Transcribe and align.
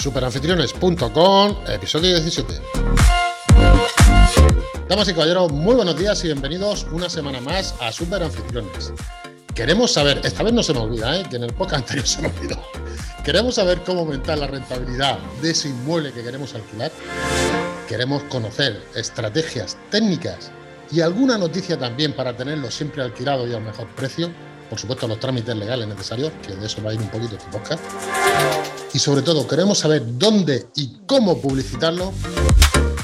Superanfitriones.com, 0.00 1.56
episodio 1.68 2.14
17. 2.14 2.54
Damas 4.88 5.08
y 5.08 5.12
caballeros, 5.12 5.52
muy 5.52 5.74
buenos 5.74 5.94
días 5.98 6.24
y 6.24 6.28
bienvenidos 6.28 6.86
una 6.90 7.10
semana 7.10 7.38
más 7.42 7.74
a 7.80 7.92
Superanfitriones. 7.92 8.94
Queremos 9.54 9.92
saber, 9.92 10.22
esta 10.24 10.42
vez 10.42 10.54
no 10.54 10.62
se 10.62 10.72
me 10.72 10.80
olvida, 10.80 11.20
¿eh? 11.20 11.24
que 11.28 11.36
en 11.36 11.44
el 11.44 11.52
podcast 11.52 11.82
anterior 11.82 12.06
se 12.06 12.22
me 12.22 12.28
olvidó. 12.28 12.58
Queremos 13.22 13.56
saber 13.56 13.82
cómo 13.84 14.00
aumentar 14.00 14.38
la 14.38 14.46
rentabilidad 14.46 15.18
de 15.42 15.50
ese 15.50 15.68
inmueble 15.68 16.12
que 16.12 16.22
queremos 16.22 16.54
alquilar. 16.54 16.90
Queremos 17.86 18.22
conocer 18.24 18.82
estrategias 18.94 19.76
técnicas 19.90 20.50
y 20.90 21.02
alguna 21.02 21.36
noticia 21.36 21.78
también 21.78 22.14
para 22.14 22.34
tenerlo 22.34 22.70
siempre 22.70 23.02
alquilado 23.02 23.46
y 23.46 23.52
al 23.52 23.60
mejor 23.60 23.86
precio. 23.88 24.30
Por 24.70 24.78
supuesto, 24.78 25.06
los 25.06 25.20
trámites 25.20 25.54
legales 25.54 25.86
necesarios, 25.88 26.32
que 26.42 26.54
de 26.54 26.64
eso 26.64 26.82
va 26.82 26.92
a 26.92 26.94
ir 26.94 27.00
un 27.00 27.10
poquito 27.10 27.36
este 27.36 27.50
podcast. 27.50 27.82
Y 28.92 28.98
sobre 28.98 29.22
todo, 29.22 29.46
queremos 29.46 29.78
saber 29.78 30.02
dónde 30.18 30.66
y 30.74 30.98
cómo 31.06 31.40
publicitarlo. 31.40 32.12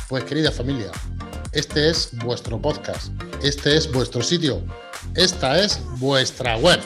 Pues 0.09 0.25
querida 0.25 0.51
familia, 0.51 0.91
este 1.53 1.91
es 1.91 2.11
vuestro 2.25 2.61
podcast, 2.61 3.13
este 3.43 3.77
es 3.77 3.91
vuestro 3.93 4.23
sitio, 4.23 4.63
esta 5.15 5.61
es 5.61 5.81
vuestra 5.99 6.57
web. 6.57 6.81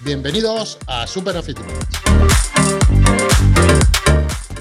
Bienvenidos 0.00 0.78
a 0.86 1.06
Super 1.06 1.36
Anfitriones. 1.36 1.84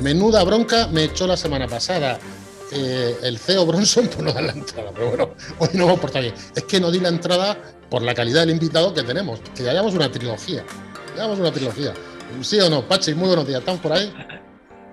Menuda 0.01 0.43
bronca 0.43 0.87
me 0.87 1.03
echó 1.03 1.27
la 1.27 1.37
semana 1.37 1.67
pasada 1.67 2.19
eh, 2.71 3.15
el 3.21 3.37
CEO 3.37 3.65
Bronson 3.67 4.07
por 4.15 4.23
no 4.23 4.33
dar 4.33 4.43
la 4.43 4.53
entrada. 4.53 4.91
Pero 4.91 5.07
bueno, 5.09 5.29
hoy 5.59 5.69
no 5.73 5.83
hemos 5.83 5.99
portado 5.99 6.23
bien. 6.23 6.35
Es 6.55 6.63
que 6.63 6.79
no 6.79 6.89
di 6.89 6.99
la 6.99 7.09
entrada 7.09 7.57
por 7.91 8.01
la 8.01 8.15
calidad 8.15 8.41
del 8.41 8.51
invitado 8.51 8.91
que 8.91 9.03
tenemos, 9.03 9.39
que 9.55 9.63
ya 9.63 9.71
llevamos 9.71 9.93
una 9.93 10.11
trilogía. 10.11 10.65
Llevamos 11.15 11.39
una 11.39 11.51
trilogía. 11.51 11.93
¿Sí 12.41 12.59
o 12.59 12.69
no? 12.69 12.87
Pachi, 12.87 13.13
muy 13.13 13.27
buenos 13.27 13.47
días. 13.47 13.59
¿Estamos 13.59 13.81
por 13.81 13.93
ahí? 13.93 14.13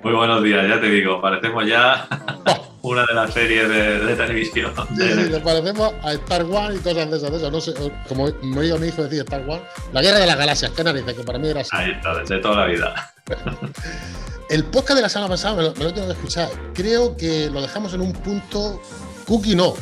Muy 0.03 0.13
buenos 0.13 0.43
días, 0.43 0.69
ya 0.69 0.81
te 0.81 0.89
digo, 0.89 1.21
parecemos 1.21 1.67
ya 1.67 2.07
una 2.83 3.05
de 3.05 3.15
las 3.15 3.33
series 3.33 3.69
de, 3.69 4.15
televisión. 4.17 4.73
Sí, 4.97 5.13
sí, 5.13 5.29
le 5.29 5.41
parecemos 5.41 5.93
a 6.03 6.13
Star 6.13 6.45
Wars 6.45 6.77
y 6.77 6.79
cosas 6.79 7.11
de 7.11 7.17
esas, 7.17 7.31
de 7.31 7.37
esas. 7.37 7.53
No 7.53 7.61
sé, 7.61 7.75
como 8.09 8.29
me 8.43 8.61
oído 8.61 8.79
mi 8.79 8.89
hijo 8.89 9.03
decir 9.03 9.21
Star 9.21 9.47
Wars, 9.47 9.63
la 9.93 10.03
guerra 10.03 10.19
de 10.19 10.27
las 10.27 10.37
galaxias, 10.37 10.71
qué 10.73 10.85
narices, 10.85 11.15
que 11.15 11.23
para 11.25 11.39
mí 11.39 11.49
era 11.49 11.61
así. 11.63 11.71
Ahí 11.73 11.91
está, 11.91 12.19
desde 12.19 12.39
toda 12.39 12.57
la 12.57 12.67
vida. 12.67 13.15
El 14.51 14.65
podcast 14.65 14.97
de 14.97 15.03
la 15.03 15.09
semana 15.11 15.29
pasada 15.29 15.57
me 15.57 15.63
lo, 15.63 15.75
me 15.75 15.85
lo 15.85 15.93
tengo 15.93 16.07
que 16.07 16.15
escuchar. 16.15 16.49
Creo 16.73 17.17
que 17.17 17.51
lo 17.51 17.61
dejamos 17.61 17.93
en 17.93 18.01
un 18.01 18.13
punto 18.13 18.81
cookie 19.27 19.55
no. 19.55 19.75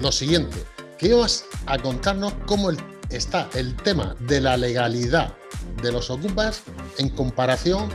Lo 0.00 0.10
siguiente, 0.10 0.56
que 0.98 1.08
ibas 1.08 1.44
a 1.66 1.78
contarnos 1.78 2.32
cómo 2.46 2.70
el, 2.70 2.78
está 3.10 3.48
el 3.54 3.76
tema 3.76 4.16
de 4.20 4.40
la 4.40 4.56
legalidad 4.56 5.34
de 5.82 5.92
los 5.92 6.10
ocupas 6.10 6.62
en 6.98 7.08
comparación, 7.10 7.88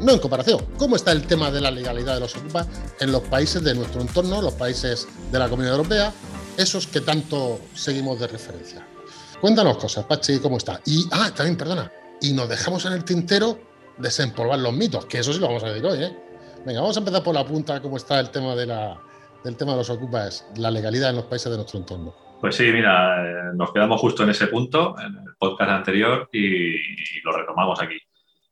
no 0.00 0.12
en 0.12 0.18
comparación, 0.18 0.64
cómo 0.78 0.96
está 0.96 1.12
el 1.12 1.26
tema 1.26 1.50
de 1.50 1.60
la 1.60 1.70
legalidad 1.70 2.14
de 2.14 2.20
los 2.20 2.36
ocupas 2.36 2.68
en 3.00 3.12
los 3.12 3.22
países 3.22 3.62
de 3.62 3.74
nuestro 3.74 4.00
entorno, 4.00 4.40
los 4.40 4.54
países 4.54 5.08
de 5.30 5.38
la 5.38 5.48
Comunidad 5.48 5.74
Europea, 5.76 6.12
esos 6.56 6.86
que 6.86 7.00
tanto 7.00 7.60
seguimos 7.74 8.20
de 8.20 8.26
referencia. 8.26 8.86
Cuéntanos 9.40 9.78
cosas, 9.78 10.04
Pachi, 10.04 10.38
cómo 10.38 10.58
está. 10.58 10.80
Y, 10.84 11.06
ah, 11.12 11.30
también, 11.34 11.56
perdona, 11.56 11.90
y 12.20 12.32
nos 12.32 12.48
dejamos 12.48 12.84
en 12.84 12.92
el 12.92 13.04
tintero 13.04 13.58
desempolvar 13.96 14.58
los 14.58 14.72
mitos, 14.72 15.06
que 15.06 15.18
eso 15.18 15.32
sí 15.32 15.40
lo 15.40 15.46
vamos 15.46 15.64
a 15.64 15.68
decir 15.68 15.84
hoy, 15.84 16.04
¿eh? 16.04 16.16
Venga, 16.64 16.80
vamos 16.80 16.96
a 16.96 17.00
empezar 17.00 17.22
por 17.22 17.34
la 17.34 17.44
punta, 17.44 17.80
cómo 17.80 17.96
está 17.96 18.20
el 18.20 18.30
tema 18.30 18.54
de 18.54 18.66
la, 18.66 19.00
del 19.42 19.56
tema 19.56 19.72
de 19.72 19.78
los 19.78 19.90
ocupas, 19.90 20.46
la 20.56 20.70
legalidad 20.70 21.10
en 21.10 21.16
los 21.16 21.24
países 21.24 21.50
de 21.50 21.56
nuestro 21.56 21.78
entorno. 21.78 22.14
Pues 22.40 22.56
sí, 22.56 22.64
mira, 22.64 23.22
eh, 23.22 23.34
nos 23.54 23.72
quedamos 23.72 24.00
justo 24.00 24.22
en 24.22 24.30
ese 24.30 24.46
punto, 24.46 24.94
en 24.98 25.16
el 25.16 25.36
podcast 25.38 25.70
anterior, 25.70 26.28
y, 26.32 26.74
y 26.74 27.20
lo 27.24 27.32
retomamos 27.32 27.80
aquí. 27.80 27.96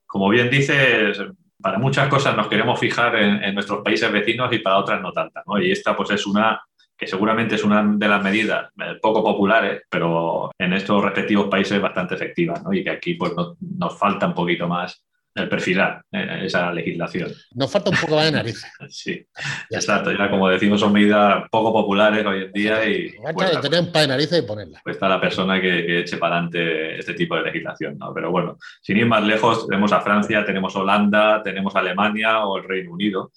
Como 0.09 0.29
bien 0.31 0.51
dices, 0.51 1.23
para 1.63 1.79
muchas 1.79 2.09
cosas 2.09 2.37
nos 2.37 2.49
queremos 2.49 2.81
fijar 2.81 3.15
en, 3.15 3.45
en, 3.45 3.55
nuestros 3.55 3.83
países 3.83 4.11
vecinos 4.11 4.53
y 4.53 4.59
para 4.59 4.79
otras 4.79 5.01
no 5.01 5.13
tantas, 5.13 5.45
¿no? 5.47 5.61
Y 5.61 5.71
esta 5.71 5.95
pues 5.95 6.11
es 6.11 6.27
una 6.27 6.61
que 6.99 7.07
seguramente 7.07 7.55
es 7.55 7.63
una 7.63 7.85
de 7.85 8.09
las 8.09 8.23
medidas 8.23 8.73
eh, 8.81 8.99
poco 9.01 9.23
populares, 9.23 9.83
pero 9.89 10.51
en 10.59 10.73
estos 10.73 11.03
respectivos 11.03 11.47
países 11.49 11.81
bastante 11.81 12.17
efectivas, 12.17 12.63
¿no? 12.65 12.73
Y 12.73 12.83
que 12.83 12.91
aquí 12.91 13.15
pues 13.15 13.35
no, 13.37 13.57
nos 13.61 13.97
falta 13.97 14.27
un 14.27 14.35
poquito 14.35 14.67
más 14.67 15.05
el 15.35 15.49
perfilar 15.49 16.03
eh, 16.11 16.43
esa 16.45 16.73
legislación. 16.73 17.31
Nos 17.55 17.71
falta 17.71 17.91
un 17.91 17.97
poco 17.97 18.21
de 18.21 18.33
nariz. 18.33 18.63
sí, 18.89 19.25
ya 19.71 19.79
exacto. 19.79 20.13
Ya 20.13 20.31
como 20.31 20.49
decimos, 20.49 20.81
son 20.81 20.93
medidas 20.93 21.45
poco 21.51 21.73
populares 21.73 22.25
hoy 22.27 22.45
en 22.45 22.53
día 22.53 22.89
y... 22.89 23.15
Bueno, 23.33 23.61
tener 23.61 23.81
un 23.81 23.93
par 23.93 24.03
de 24.03 24.09
narices 24.09 24.43
y 24.43 24.47
ponerla. 24.47 24.81
Pues 24.83 24.97
está 24.97 25.09
la 25.09 25.21
persona 25.21 25.61
que, 25.61 25.87
que, 25.87 26.01
eche 26.01 26.17
para 26.17 26.37
adelante 26.37 26.99
este 26.99 27.15
tipo 27.15 27.37
de 27.37 27.43
legislación, 27.43 27.99
¿no? 27.99 28.13
Pero 28.13 28.31
bueno, 28.31 28.59
sin 28.83 28.97
ir 28.97 29.07
más 29.07 29.23
lejos, 29.23 29.67
tenemos 29.67 29.93
a 29.93 30.01
Francia, 30.01 30.45
tenemos 30.45 30.75
Holanda, 30.77 31.43
tenemos 31.43 31.75
Alemania 31.77 32.45
o 32.45 32.59
el 32.59 32.65
Reino 32.65 32.93
Unido, 32.93 33.33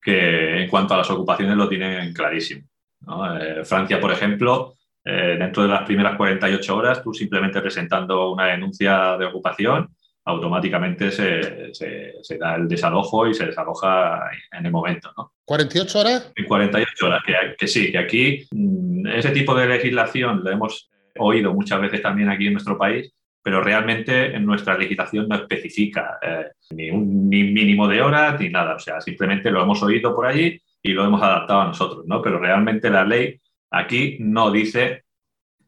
que 0.00 0.62
en 0.62 0.68
cuanto 0.68 0.94
a 0.94 0.98
las 0.98 1.10
ocupaciones 1.10 1.56
lo 1.56 1.68
tienen 1.68 2.12
clarísimo. 2.12 2.66
¿no? 3.00 3.36
Eh, 3.38 3.64
Francia, 3.64 4.00
por 4.00 4.12
ejemplo, 4.12 4.74
eh, 5.04 5.36
dentro 5.38 5.62
de 5.62 5.68
las 5.68 5.82
primeras 5.82 6.16
48 6.16 6.76
horas, 6.76 7.02
tú 7.02 7.12
simplemente 7.12 7.60
presentando 7.60 8.30
una 8.30 8.46
denuncia 8.46 9.16
de 9.18 9.26
ocupación, 9.26 9.94
automáticamente 10.24 11.10
se, 11.10 11.74
se, 11.74 12.14
se, 12.22 12.38
da 12.38 12.56
el 12.56 12.66
desalojo 12.66 13.26
y 13.26 13.34
se 13.34 13.46
desaloja 13.46 14.30
en 14.52 14.66
el 14.66 14.72
momento. 14.72 15.12
¿no? 15.16 15.32
¿48 15.46 15.96
horas? 15.96 16.32
En 16.34 16.46
48 16.46 17.06
horas, 17.06 17.22
que, 17.26 17.34
que 17.58 17.66
sí, 17.66 17.92
que 17.92 17.98
aquí 17.98 18.46
mmm, 18.50 19.06
ese 19.08 19.30
tipo 19.30 19.54
de 19.54 19.66
legislación 19.66 20.42
lo 20.42 20.50
hemos 20.50 20.90
oído 21.18 21.52
muchas 21.52 21.80
veces 21.80 22.02
también 22.02 22.30
aquí 22.30 22.46
en 22.46 22.54
nuestro 22.54 22.78
país, 22.78 23.12
pero 23.42 23.62
realmente 23.62 24.34
en 24.34 24.46
nuestra 24.46 24.76
legislación 24.76 25.28
no 25.28 25.36
especifica 25.36 26.18
eh, 26.22 26.46
ni 26.70 26.90
un 26.90 27.28
ni 27.28 27.44
mínimo 27.44 27.86
de 27.86 28.00
horas 28.00 28.40
ni 28.40 28.48
nada, 28.48 28.76
o 28.76 28.78
sea, 28.78 29.00
simplemente 29.00 29.50
lo 29.50 29.62
hemos 29.62 29.82
oído 29.82 30.14
por 30.14 30.26
allí 30.26 30.60
y 30.82 30.92
lo 30.92 31.04
hemos 31.04 31.22
adaptado 31.22 31.60
a 31.60 31.66
nosotros, 31.66 32.04
¿no? 32.06 32.22
Pero 32.22 32.38
realmente 32.38 32.88
la 32.88 33.04
ley 33.04 33.38
aquí 33.70 34.16
no 34.20 34.50
dice 34.50 35.04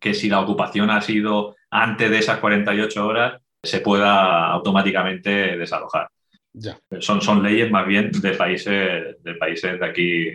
que 0.01 0.15
si 0.15 0.29
la 0.29 0.41
ocupación 0.41 0.91
ha 0.91 1.01
sido 1.01 1.57
antes 1.71 2.11
de 2.11 2.19
esas 2.19 2.39
48 2.39 3.07
horas, 3.07 3.43
se 3.67 3.81
pueda 3.81 4.47
automáticamente 4.47 5.57
desalojar. 5.57 6.09
Ya. 6.53 6.79
Son, 7.01 7.21
son 7.21 7.43
leyes 7.43 7.71
más 7.71 7.87
bien 7.87 8.11
de 8.11 8.33
países, 8.33 9.23
de 9.23 9.35
países 9.35 9.79
de 9.79 9.87
aquí, 9.87 10.27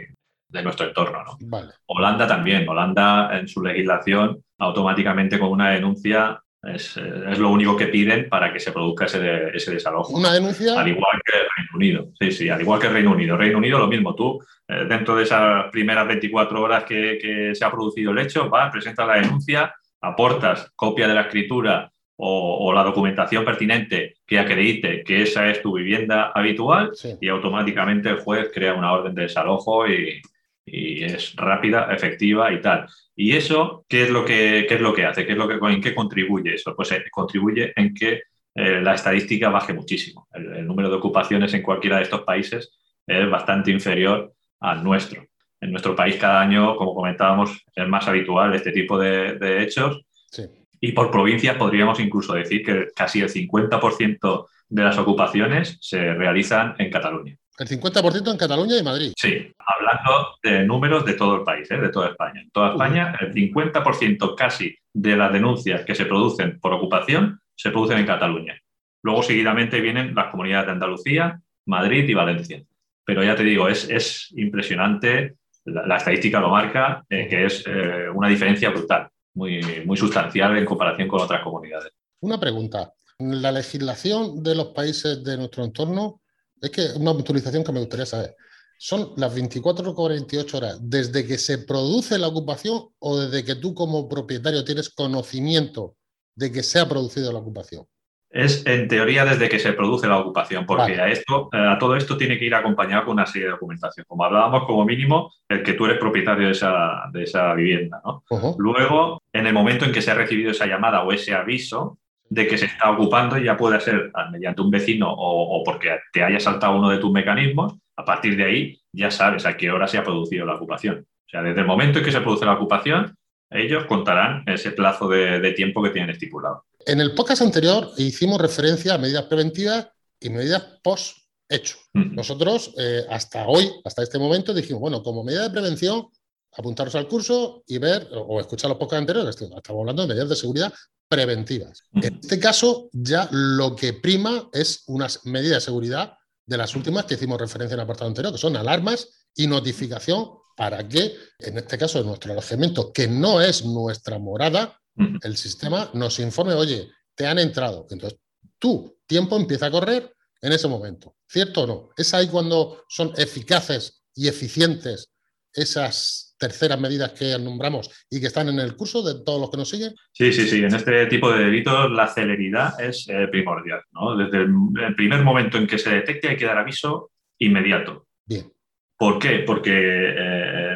de 0.50 0.64
nuestro 0.64 0.88
entorno. 0.88 1.24
¿no? 1.24 1.38
Vale. 1.42 1.74
Holanda 1.88 2.28
también. 2.28 2.68
Holanda 2.70 3.38
en 3.38 3.48
su 3.48 3.64
legislación 3.64 4.44
automáticamente 4.60 5.40
con 5.40 5.50
una 5.50 5.72
denuncia 5.72 6.40
es, 6.64 6.96
es, 6.96 7.40
lo 7.40 7.50
único 7.50 7.76
que 7.76 7.88
piden 7.88 8.30
para 8.30 8.54
que 8.54 8.60
se 8.60 8.72
produzca 8.72 9.06
ese, 9.06 9.50
ese 9.56 9.72
desalojo. 9.72 10.14
¿Una 10.14 10.32
denuncia? 10.32 10.80
Al 10.80 10.88
igual 10.88 11.20
que 11.26 11.38
el 11.38 11.48
Reino 11.58 11.72
Unido. 11.74 12.12
Sí, 12.20 12.32
sí, 12.32 12.50
al 12.50 12.62
igual 12.62 12.80
que 12.80 12.90
Reino 12.90 13.12
Unido. 13.12 13.36
Reino 13.36 13.58
Unido 13.58 13.80
lo 13.80 13.88
mismo. 13.88 14.14
Tú, 14.14 14.40
eh, 14.68 14.86
dentro 14.88 15.16
de 15.16 15.24
esas 15.24 15.72
primeras 15.72 16.08
24 16.08 16.62
horas 16.62 16.84
que, 16.84 17.18
que 17.20 17.56
se 17.56 17.66
ha 17.66 17.72
producido 17.72 18.12
el 18.12 18.20
hecho, 18.20 18.48
vas, 18.48 18.72
presentas 18.72 19.08
la 19.08 19.16
denuncia, 19.16 19.74
aportas 20.02 20.72
copia 20.76 21.08
de 21.08 21.16
la 21.16 21.22
escritura 21.22 21.91
o, 22.24 22.68
o, 22.68 22.74
la 22.74 22.84
documentación 22.84 23.44
pertinente 23.44 24.14
que 24.28 24.38
acredite 24.38 25.04
que 25.04 25.24
esa 25.24 25.50
es 25.50 25.62
tu 25.62 25.74
vivienda 25.76 26.32
habitual 26.36 26.92
Sí. 26.94 27.16
y 27.20 27.28
automáticamente 27.30 28.10
el 28.10 28.18
juez 28.18 28.52
crea 28.54 28.76
una 28.76 28.94
orden 28.94 29.16
de 29.16 29.24
desalojo 29.24 29.88
y, 29.88 30.22
y, 30.66 31.04
es 31.04 31.36
rápida, 31.36 31.88
efectiva 31.92 32.54
y 32.54 32.62
tal. 32.62 32.86
¿Y 33.16 33.36
eso 33.36 33.86
qué 33.90 34.04
es 34.04 34.12
lo 34.12 34.24
que, 34.24 34.66
qué 34.70 34.76
es 34.76 34.82
lo 34.82 34.94
que 34.94 35.06
hace? 35.06 35.26
¿Qué 35.26 35.32
es 35.32 35.38
lo 35.38 35.48
que, 35.48 35.56
¿En 35.56 35.82
qué 35.82 35.96
contribuye 35.96 36.54
eso? 36.54 36.76
Pues 36.76 36.92
eh, 36.92 37.04
contribuye 37.10 37.74
en 37.76 37.94
que 37.96 38.22
eh, 38.54 38.82
la 38.82 38.94
estadística 38.94 39.50
baje 39.50 39.74
muchísimo. 39.74 40.28
El, 40.34 40.58
el 40.58 40.68
número 40.68 40.90
de 40.90 40.98
ocupaciones 40.98 41.54
en 41.56 41.64
cualquiera 41.64 41.98
de 41.98 42.04
estos 42.04 42.22
países 42.22 42.78
es 43.08 43.30
bastante 43.32 43.72
inferior 43.72 44.32
al 44.60 44.84
nuestro. 44.84 45.26
En 45.60 45.72
nuestro 45.72 45.96
país 45.96 46.18
cada 46.18 46.40
año, 46.40 46.76
como 46.76 46.94
comentábamos, 46.94 47.66
es 47.76 47.88
más 47.88 48.08
habitual 48.08 48.54
este 48.54 48.72
tipo 48.72 49.00
de, 49.00 49.40
de 49.40 49.64
hechos. 49.64 50.02
Sí. 50.30 50.44
Y 50.84 50.94
por 50.94 51.12
provincias 51.12 51.56
podríamos 51.58 52.00
incluso 52.00 52.34
decir 52.34 52.66
que 52.66 52.88
casi 52.96 53.22
el 53.22 53.30
50% 53.30 54.48
de 54.68 54.84
las 54.84 54.98
ocupaciones 54.98 55.78
se 55.80 56.14
realizan 56.16 56.74
en 56.80 56.90
Cataluña. 56.90 57.38
El 57.60 57.68
50% 57.68 58.32
en 58.32 58.38
Cataluña 58.38 58.78
y 58.80 58.84
Madrid. 58.84 59.14
Sí, 59.16 59.54
hablando 59.60 60.36
de 60.42 60.66
números 60.66 61.06
de 61.06 61.14
todo 61.14 61.36
el 61.36 61.44
país, 61.44 61.70
¿eh? 61.70 61.78
de 61.78 61.90
toda 61.90 62.10
España. 62.10 62.42
En 62.42 62.50
toda 62.50 62.72
España, 62.72 63.16
el 63.20 63.32
50% 63.32 64.36
casi 64.36 64.76
de 64.92 65.16
las 65.16 65.32
denuncias 65.32 65.86
que 65.86 65.94
se 65.94 66.06
producen 66.06 66.60
por 66.60 66.74
ocupación 66.74 67.40
se 67.56 67.70
producen 67.70 68.00
en 68.00 68.08
Cataluña. 68.08 68.60
Luego, 69.04 69.22
seguidamente, 69.22 69.82
vienen 69.82 70.16
las 70.16 70.32
comunidades 70.32 70.66
de 70.66 70.72
Andalucía, 70.72 71.40
Madrid 71.68 72.10
y 72.10 72.14
Valencia. 72.16 72.64
Pero 73.06 73.24
ya 73.24 73.36
te 73.36 73.44
digo, 73.44 73.68
es, 73.68 73.88
es 73.88 74.34
impresionante, 74.36 75.36
la, 75.66 75.86
la, 75.86 75.98
estadística 75.98 76.40
lo 76.40 76.50
marca, 76.50 77.04
eh, 77.08 77.28
que 77.28 77.46
es 77.46 77.64
eh, 77.68 78.10
una 78.12 78.30
diferencia 78.30 78.72
brutal 78.72 79.10
muy, 79.34 79.84
muy 79.86 79.98
sustancial 79.98 80.58
en 80.58 80.66
comparación 80.66 81.08
con 81.08 81.22
otras 81.22 81.44
comunidades. 81.44 81.92
Una 82.22 82.40
pregunta. 82.40 82.94
La 83.20 83.52
legislación 83.52 84.42
de 84.42 84.56
los 84.56 84.68
países 84.68 85.24
de 85.24 85.38
nuestro 85.38 85.64
entorno, 85.64 86.22
es 86.62 86.70
que 86.70 86.88
una 86.96 87.14
puntualización 87.14 87.64
que 87.64 87.72
me 87.72 87.80
gustaría 87.80 88.06
saber. 88.06 88.36
¿Son 88.78 89.14
las 89.16 89.34
24 89.34 89.92
o 89.92 89.96
48 89.96 90.58
horas 90.58 90.80
desde 90.82 91.26
que 91.26 91.38
se 91.38 91.60
produce 91.60 92.18
la 92.18 92.28
ocupación 92.28 92.90
o 92.98 93.20
desde 93.20 93.44
que 93.44 93.56
tú 93.56 93.76
como 93.76 94.10
propietario 94.10 94.64
tienes 94.64 94.90
conocimiento 94.90 95.96
de 96.36 96.52
que 96.52 96.64
se 96.64 96.80
ha 96.80 96.90
producido 96.90 97.32
la 97.32 97.40
ocupación? 97.40 97.86
Es 98.32 98.66
en 98.66 98.88
teoría 98.88 99.26
desde 99.26 99.50
que 99.50 99.60
se 99.60 99.74
produce 99.74 100.08
la 100.08 100.18
ocupación, 100.18 100.66
porque 100.66 100.94
a, 101.00 101.10
esto, 101.10 101.50
a 101.52 101.78
todo 101.78 101.96
esto 101.96 102.16
tiene 102.18 102.40
que 102.40 102.46
ir 102.46 102.56
acompañado 102.56 103.06
con 103.06 103.14
una 103.14 103.26
serie 103.26 103.48
de 103.48 103.52
documentación. 103.52 104.06
Como 104.08 104.24
hablábamos, 104.24 104.66
como 104.66 104.86
mínimo, 104.86 105.34
el 105.50 105.64
que 105.64 105.74
tú 105.74 105.86
eres 105.86 105.98
propietario 105.98 106.46
de 106.46 106.54
esa, 106.54 107.10
de 107.12 107.24
esa 107.24 107.54
vivienda. 107.54 108.02
¿no? 108.06 108.24
Luego, 108.58 109.22
en 109.34 109.48
el 109.48 109.54
momento 109.54 109.84
en 109.86 109.92
que 109.92 110.02
se 110.02 110.12
ha 110.12 110.16
recibido 110.16 110.52
esa 110.52 110.66
llamada 110.66 111.04
o 111.04 111.12
ese 111.12 111.34
aviso 111.34 111.98
de 112.30 112.48
que 112.48 112.58
se 112.58 112.68
está 112.68 112.90
ocupando, 112.90 113.38
ya 113.38 113.58
puede 113.58 113.82
ser 113.82 114.12
mediante 114.32 114.62
un 114.62 114.72
vecino 114.72 115.12
o, 115.12 115.60
o 115.60 115.64
porque 115.66 116.00
te 116.14 116.24
haya 116.24 116.40
saltado 116.40 116.78
uno 116.78 116.90
de 116.90 117.00
tus 117.00 117.12
mecanismos, 117.12 117.76
a 117.98 118.06
partir 118.06 118.38
de 118.38 118.46
ahí 118.46 118.82
ya 118.94 119.12
sabes 119.12 119.46
a 119.46 119.58
qué 119.58 119.72
hora 119.72 119.88
se 119.88 119.98
ha 119.98 120.04
producido 120.04 120.46
la 120.46 120.56
ocupación. 120.56 121.06
O 121.26 121.30
sea, 121.30 121.42
desde 121.42 121.62
el 121.62 121.68
momento 121.68 122.00
en 122.00 122.06
que 122.06 122.12
se 122.12 122.22
produce 122.22 122.46
la 122.46 122.54
ocupación, 122.54 123.16
ellos 123.50 123.86
contarán 123.86 124.44
ese 124.48 124.72
plazo 124.72 125.08
de, 125.10 125.52
tiempo 125.52 125.84
que 125.84 125.90
tienen 125.90 126.10
estipulado. 126.10 126.66
En 126.86 127.02
el 127.02 127.14
podcast 127.14 127.42
anterior 127.42 127.92
hicimos 127.98 128.40
referencia 128.40 128.96
a 128.96 128.98
medidas 128.98 129.26
preventivas 129.26 129.88
y 130.20 130.30
medidas 130.30 130.64
post 130.84 131.18
hecho. 131.50 131.78
Nosotros 131.94 132.74
eh, 132.78 133.06
hasta 133.10 133.48
hoy, 133.48 133.72
hasta 133.84 134.04
este 134.04 134.18
momento, 134.18 134.54
dijimos, 134.54 134.82
bueno, 134.82 135.04
como 135.04 135.24
medida 135.24 135.44
de 135.44 135.50
prevención, 135.50 136.08
apuntaros 136.54 136.96
al 136.96 137.08
curso 137.08 137.64
y 137.68 137.78
ver 137.78 138.08
o 138.14 138.40
escuchar 138.40 138.70
los 138.70 138.78
podcasts 138.78 139.02
anteriores, 139.02 139.36
estamos 139.36 139.80
hablando 139.80 140.02
de 140.02 140.08
medidas 140.08 140.30
de 140.30 140.36
seguridad 140.36 140.74
preventivas. 141.08 141.84
En 141.94 142.20
este 142.22 142.40
caso, 142.40 142.90
ya 142.94 143.28
lo 143.32 143.76
que 143.76 143.94
prima 143.94 144.50
es 144.54 144.84
unas 144.88 145.26
medidas 145.26 145.58
de 145.58 145.66
seguridad 145.66 146.14
de 146.46 146.58
las 146.58 146.76
últimas 146.76 147.06
que 147.06 147.16
hicimos 147.16 147.40
referencia 147.40 147.76
en 147.76 147.80
el 147.80 147.84
apartado 147.84 148.08
anterior, 148.08 148.34
que 148.34 148.40
son 148.40 148.56
alarmas 148.56 149.26
y 149.36 149.48
notificación 149.48 150.30
para 150.56 150.88
que, 150.88 151.16
en 151.40 151.58
este 151.58 151.78
caso, 151.78 152.00
de 152.00 152.06
nuestro 152.06 152.32
alojamiento, 152.32 152.92
que 152.94 153.08
no 153.08 153.42
es 153.42 153.66
nuestra 153.66 154.20
morada, 154.20 154.81
el 154.96 155.38
sistema 155.38 155.90
nos 155.94 156.20
informe, 156.20 156.54
oye, 156.54 156.90
te 157.16 157.26
han 157.26 157.40
entrado. 157.40 157.88
Entonces, 157.90 158.20
tu 158.60 159.00
tiempo 159.06 159.38
empieza 159.38 159.68
a 159.68 159.72
correr 159.72 160.14
en 160.42 160.52
ese 160.52 160.68
momento. 160.68 161.16
¿Cierto 161.28 161.64
o 161.64 161.68
no? 161.68 161.90
Es 161.98 162.14
ahí 162.14 162.28
cuando 162.28 162.84
son 162.90 163.12
eficaces 163.18 164.04
y 164.16 164.28
eficientes 164.28 165.12
esas 165.54 166.36
terceras 166.40 166.80
medidas 166.80 167.12
que 167.12 167.38
nombramos 167.38 167.90
y 168.10 168.20
que 168.20 168.28
están 168.28 168.50
en 168.50 168.60
el 168.60 168.76
curso 168.76 169.04
de 169.04 169.24
todos 169.24 169.40
los 169.40 169.52
que 169.52 169.58
nos 169.58 169.70
siguen? 169.70 169.94
Sí, 170.12 170.34
sí, 170.34 170.48
sí. 170.48 170.64
En 170.64 170.74
este 170.74 171.06
tipo 171.06 171.32
de 171.32 171.46
delitos 171.46 171.92
la 171.92 172.08
celeridad 172.08 172.80
es 172.82 173.08
eh, 173.10 173.28
primordial. 173.30 173.82
Desde 174.18 174.44
el, 174.44 174.96
primer 174.96 175.24
momento 175.24 175.58
en 175.58 175.68
que 175.68 175.78
se 175.78 175.92
detecte 175.92 176.30
hay 176.30 176.38
que 176.38 176.46
dar 176.46 176.58
aviso 176.58 177.12
inmediato. 177.38 178.08
Bien. 178.26 178.52
¿Por 178.98 179.20
qué? 179.20 179.44
Porque 179.46 179.72
eh, 179.74 180.76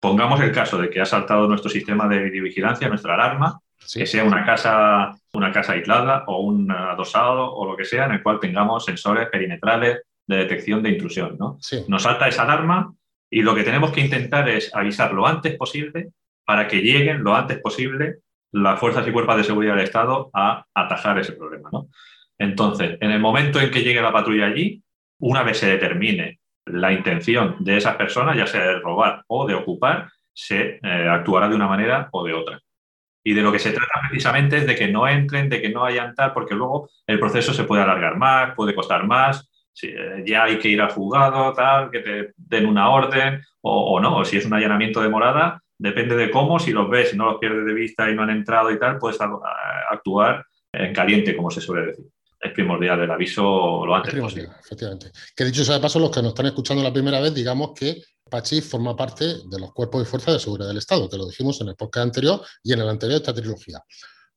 pongamos 0.00 0.40
el 0.40 0.52
caso 0.52 0.78
de 0.78 0.90
que 0.90 1.00
ha 1.00 1.06
saltado 1.06 1.46
nuestro 1.46 1.70
sistema 1.70 2.08
de 2.08 2.24
videovigilancia, 2.24 2.88
nuestra 2.88 3.14
alarma, 3.14 3.60
que 3.92 4.06
sea 4.06 4.24
una 4.24 4.44
casa, 4.44 5.14
una 5.32 5.52
casa 5.52 5.72
aislada 5.72 6.24
o 6.26 6.40
un 6.40 6.70
adosado 6.70 7.52
o 7.52 7.66
lo 7.66 7.76
que 7.76 7.84
sea, 7.84 8.06
en 8.06 8.12
el 8.12 8.22
cual 8.22 8.40
tengamos 8.40 8.84
sensores 8.84 9.28
perimetrales 9.28 10.02
de 10.26 10.36
detección 10.36 10.82
de 10.82 10.90
intrusión. 10.90 11.36
¿no? 11.38 11.58
Nos 11.88 12.02
salta 12.02 12.28
esa 12.28 12.42
alarma 12.42 12.92
y 13.30 13.42
lo 13.42 13.54
que 13.54 13.62
tenemos 13.62 13.92
que 13.92 14.00
intentar 14.00 14.48
es 14.48 14.74
avisar 14.74 15.12
lo 15.12 15.26
antes 15.26 15.56
posible 15.56 16.10
para 16.44 16.66
que 16.66 16.80
lleguen 16.82 17.22
lo 17.22 17.34
antes 17.34 17.58
posible 17.58 18.18
las 18.52 18.80
fuerzas 18.80 19.06
y 19.06 19.12
cuerpos 19.12 19.36
de 19.36 19.44
seguridad 19.44 19.74
del 19.74 19.84
Estado 19.84 20.30
a 20.34 20.64
atajar 20.74 21.18
ese 21.18 21.32
problema. 21.32 21.68
¿no? 21.72 21.88
Entonces, 22.38 22.96
en 23.00 23.10
el 23.10 23.20
momento 23.20 23.60
en 23.60 23.70
que 23.70 23.82
llegue 23.82 24.02
la 24.02 24.12
patrulla 24.12 24.46
allí, 24.46 24.82
una 25.20 25.42
vez 25.42 25.58
se 25.58 25.68
determine 25.68 26.40
la 26.72 26.92
intención 26.92 27.56
de 27.60 27.76
esas 27.76 27.96
personas, 27.96 28.36
ya 28.36 28.46
sea 28.46 28.62
de 28.62 28.80
robar 28.80 29.22
o 29.26 29.46
de 29.46 29.54
ocupar, 29.54 30.08
se 30.32 30.80
eh, 30.82 31.08
actuará 31.08 31.48
de 31.48 31.54
una 31.54 31.68
manera 31.68 32.08
o 32.12 32.24
de 32.24 32.34
otra. 32.34 32.60
Y 33.22 33.34
de 33.34 33.42
lo 33.42 33.52
que 33.52 33.58
se 33.58 33.72
trata 33.72 34.00
precisamente 34.08 34.56
es 34.58 34.66
de 34.66 34.74
que 34.74 34.88
no 34.88 35.06
entren, 35.06 35.48
de 35.48 35.60
que 35.60 35.68
no 35.68 35.84
hayan 35.84 36.14
tal, 36.14 36.32
porque 36.32 36.54
luego 36.54 36.88
el 37.06 37.18
proceso 37.18 37.52
se 37.52 37.64
puede 37.64 37.82
alargar 37.82 38.16
más, 38.16 38.54
puede 38.54 38.74
costar 38.74 39.06
más, 39.06 39.50
eh, 39.82 40.22
ya 40.26 40.44
hay 40.44 40.58
que 40.58 40.68
ir 40.68 40.80
al 40.80 40.90
juzgado, 40.90 41.52
tal, 41.52 41.90
que 41.90 42.00
te 42.00 42.32
den 42.36 42.66
una 42.66 42.90
orden 42.90 43.42
o, 43.60 44.00
no, 44.00 44.18
o 44.18 44.24
si 44.24 44.38
es 44.38 44.46
un 44.46 44.54
allanamiento 44.54 45.02
de 45.02 45.10
morada, 45.10 45.62
depende 45.78 46.16
de 46.16 46.30
cómo, 46.30 46.58
si 46.58 46.72
los 46.72 46.88
ves, 46.88 47.12
y 47.12 47.16
no 47.16 47.26
los 47.26 47.38
pierdes 47.38 47.66
de 47.66 47.74
vista 47.74 48.10
y 48.10 48.14
no 48.14 48.22
han 48.22 48.30
entrado 48.30 48.70
y 48.70 48.78
tal, 48.78 48.98
puedes 48.98 49.18
actuar 49.20 50.46
en 50.72 50.94
caliente, 50.94 51.36
como 51.36 51.50
se 51.50 51.60
suele 51.60 51.86
decir 51.86 52.06
es 52.40 52.52
primordial 52.52 53.00
el 53.00 53.10
aviso 53.10 53.84
lo 53.84 53.94
antes 53.94 54.14
posible. 54.14 54.48
Efectivamente. 54.60 55.12
Que 55.36 55.44
dicho 55.44 55.64
sea 55.64 55.74
de 55.74 55.80
paso, 55.80 55.98
los 55.98 56.10
que 56.10 56.22
nos 56.22 56.30
están 56.30 56.46
escuchando 56.46 56.82
la 56.82 56.92
primera 56.92 57.20
vez, 57.20 57.34
digamos 57.34 57.72
que 57.74 58.02
Pachi 58.30 58.60
forma 58.62 58.96
parte 58.96 59.24
de 59.24 59.58
los 59.58 59.72
cuerpos 59.72 60.02
y 60.02 60.06
fuerzas 60.06 60.34
de 60.34 60.40
seguridad 60.40 60.68
del 60.68 60.78
Estado, 60.78 61.10
que 61.10 61.18
lo 61.18 61.26
dijimos 61.26 61.60
en 61.60 61.68
el 61.68 61.76
podcast 61.76 62.04
anterior 62.04 62.40
y 62.62 62.72
en 62.72 62.80
el 62.80 62.88
anterior 62.88 63.20
de 63.20 63.24
esta 63.24 63.34
trilogía. 63.34 63.84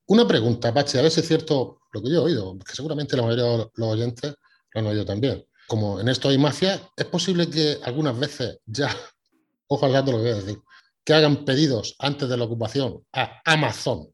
Una 0.08 0.28
pregunta, 0.28 0.74
Pachi, 0.74 0.98
a 0.98 1.04
ver 1.04 1.12
si 1.12 1.22
es 1.22 1.28
cierto 1.28 1.82
lo 1.94 2.02
que 2.02 2.10
yo 2.10 2.16
he 2.16 2.24
oído, 2.26 2.58
que 2.60 2.76
seguramente 2.76 3.16
la 3.16 3.24
mayoría 3.24 3.46
de 3.46 3.70
los 3.74 3.90
oyentes 3.90 4.36
lo 4.74 4.80
han 4.82 4.88
oído 4.88 5.06
también. 5.06 5.46
Como 5.68 6.02
en 6.02 6.10
esto 6.10 6.28
hay 6.28 6.38
mafia, 6.38 6.82
¿es 6.98 7.06
posible 7.06 7.50
que 7.50 7.78
algunas 7.84 8.20
veces 8.20 8.60
ya, 8.66 8.90
ojo 9.68 9.86
al 9.86 9.94
gato 9.94 10.12
lo 10.12 10.18
que 10.18 10.24
voy 10.24 10.32
a 10.32 10.42
decir, 10.42 10.60
que 11.06 11.14
hagan 11.14 11.46
pedidos 11.46 11.96
antes 12.00 12.28
de 12.28 12.36
la 12.36 12.44
ocupación 12.46 13.02
a 13.14 13.42
Amazon 13.46 14.10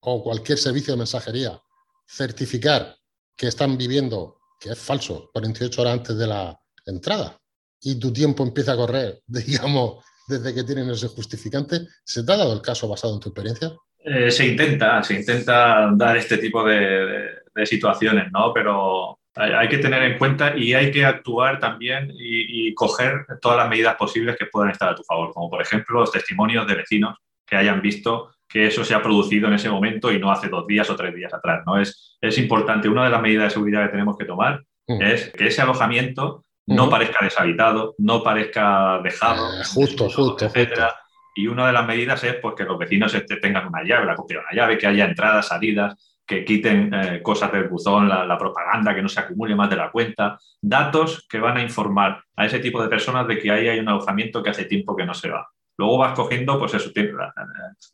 o 0.00 0.22
cualquier 0.22 0.58
servicio 0.58 0.94
de 0.94 0.98
mensajería, 0.98 1.60
certificar 2.06 2.97
que 3.38 3.46
están 3.46 3.78
viviendo, 3.78 4.40
que 4.60 4.70
es 4.70 4.78
falso, 4.78 5.30
48 5.32 5.80
horas 5.80 5.94
antes 5.94 6.18
de 6.18 6.26
la 6.26 6.58
entrada, 6.84 7.38
y 7.80 7.98
tu 7.98 8.12
tiempo 8.12 8.42
empieza 8.42 8.72
a 8.72 8.76
correr, 8.76 9.20
digamos, 9.26 10.04
desde 10.26 10.54
que 10.54 10.64
tienen 10.64 10.90
ese 10.90 11.08
justificante, 11.08 11.86
¿se 12.04 12.24
te 12.24 12.32
ha 12.32 12.36
dado 12.36 12.52
el 12.52 12.60
caso 12.60 12.88
basado 12.88 13.14
en 13.14 13.20
tu 13.20 13.28
experiencia? 13.30 13.72
Eh, 14.00 14.30
se 14.30 14.46
intenta, 14.46 15.02
se 15.02 15.14
intenta 15.14 15.90
dar 15.94 16.16
este 16.16 16.38
tipo 16.38 16.64
de, 16.64 17.38
situaciones, 17.64 18.30
¿no? 18.30 18.52
Pero 18.54 19.18
hay, 19.34 19.68
que 19.68 19.78
tener 19.78 20.00
en 20.04 20.16
cuenta 20.16 20.56
y 20.56 20.74
hay 20.74 20.92
que 20.92 21.04
actuar 21.04 21.58
también 21.58 22.08
y, 22.12 22.68
y, 22.68 22.74
coger 22.74 23.26
todas 23.42 23.58
las 23.58 23.68
medidas 23.68 23.96
posibles 23.96 24.36
que 24.36 24.46
puedan 24.46 24.70
estar 24.70 24.90
a 24.90 24.94
tu 24.94 25.02
favor, 25.02 25.32
como 25.32 25.50
por 25.50 25.60
ejemplo 25.60 25.98
los 25.98 26.12
testimonios 26.12 26.68
de 26.68 26.76
vecinos 26.76 27.16
que 27.44 27.56
hayan 27.56 27.82
visto 27.82 28.30
que 28.48 28.66
eso 28.66 28.84
se 28.84 28.94
ha 28.94 29.02
producido 29.02 29.48
en 29.48 29.54
ese 29.54 29.68
momento 29.68 30.10
y 30.10 30.18
no 30.18 30.30
hace 30.30 30.48
dos 30.48 30.66
días 30.66 30.88
o 30.88 30.96
tres 30.96 31.14
días 31.14 31.32
atrás. 31.34 31.62
¿no? 31.66 31.78
Es, 31.78 32.16
es 32.20 32.38
importante, 32.38 32.88
una 32.88 33.04
de 33.04 33.10
las 33.10 33.20
medidas 33.20 33.44
de 33.44 33.50
seguridad 33.50 33.84
que 33.84 33.90
tenemos 33.90 34.16
que 34.16 34.24
tomar 34.24 34.62
mm. 34.86 35.02
es 35.02 35.30
que 35.30 35.48
ese 35.48 35.62
alojamiento 35.62 36.44
no 36.66 36.86
mm. 36.86 36.90
parezca 36.90 37.24
deshabitado, 37.24 37.94
no 37.98 38.22
parezca 38.22 39.00
dejado, 39.02 39.60
eh, 39.60 39.64
justo, 39.64 40.08
justo, 40.08 40.46
etcétera. 40.46 40.94
Y 41.34 41.46
una 41.46 41.66
de 41.66 41.72
las 41.72 41.86
medidas 41.86 42.24
es 42.24 42.34
pues, 42.36 42.54
que 42.56 42.64
los 42.64 42.78
vecinos 42.78 43.14
este, 43.14 43.36
tengan 43.36 43.68
una 43.68 43.84
llave, 43.84 44.06
la 44.06 44.16
copia 44.16 44.38
de 44.38 44.44
una 44.44 44.52
llave, 44.52 44.78
que 44.78 44.86
haya 44.86 45.04
entradas, 45.04 45.48
salidas, 45.48 46.18
que 46.26 46.44
quiten 46.44 46.92
eh, 46.92 47.22
cosas 47.22 47.52
del 47.52 47.68
buzón, 47.68 48.08
la, 48.08 48.26
la, 48.26 48.36
propaganda, 48.36 48.94
que 48.94 49.02
no 49.02 49.08
se 49.08 49.20
acumule 49.20 49.54
más 49.54 49.70
de 49.70 49.76
la 49.76 49.90
cuenta, 49.90 50.38
datos 50.60 51.26
que 51.28 51.38
van 51.38 51.56
a 51.56 51.62
informar 51.62 52.22
a 52.36 52.44
ese 52.44 52.58
tipo 52.58 52.82
de 52.82 52.88
personas 52.88 53.26
de 53.28 53.38
que 53.38 53.50
ahí 53.50 53.68
hay 53.68 53.78
un 53.78 53.88
alojamiento 53.88 54.42
que 54.42 54.50
hace 54.50 54.64
tiempo 54.64 54.96
que 54.96 55.06
no 55.06 55.14
se 55.14 55.30
va. 55.30 55.48
Luego 55.78 55.98
vas 55.98 56.14
cogiendo, 56.14 56.58
pues 56.58 56.74
eso, 56.74 56.90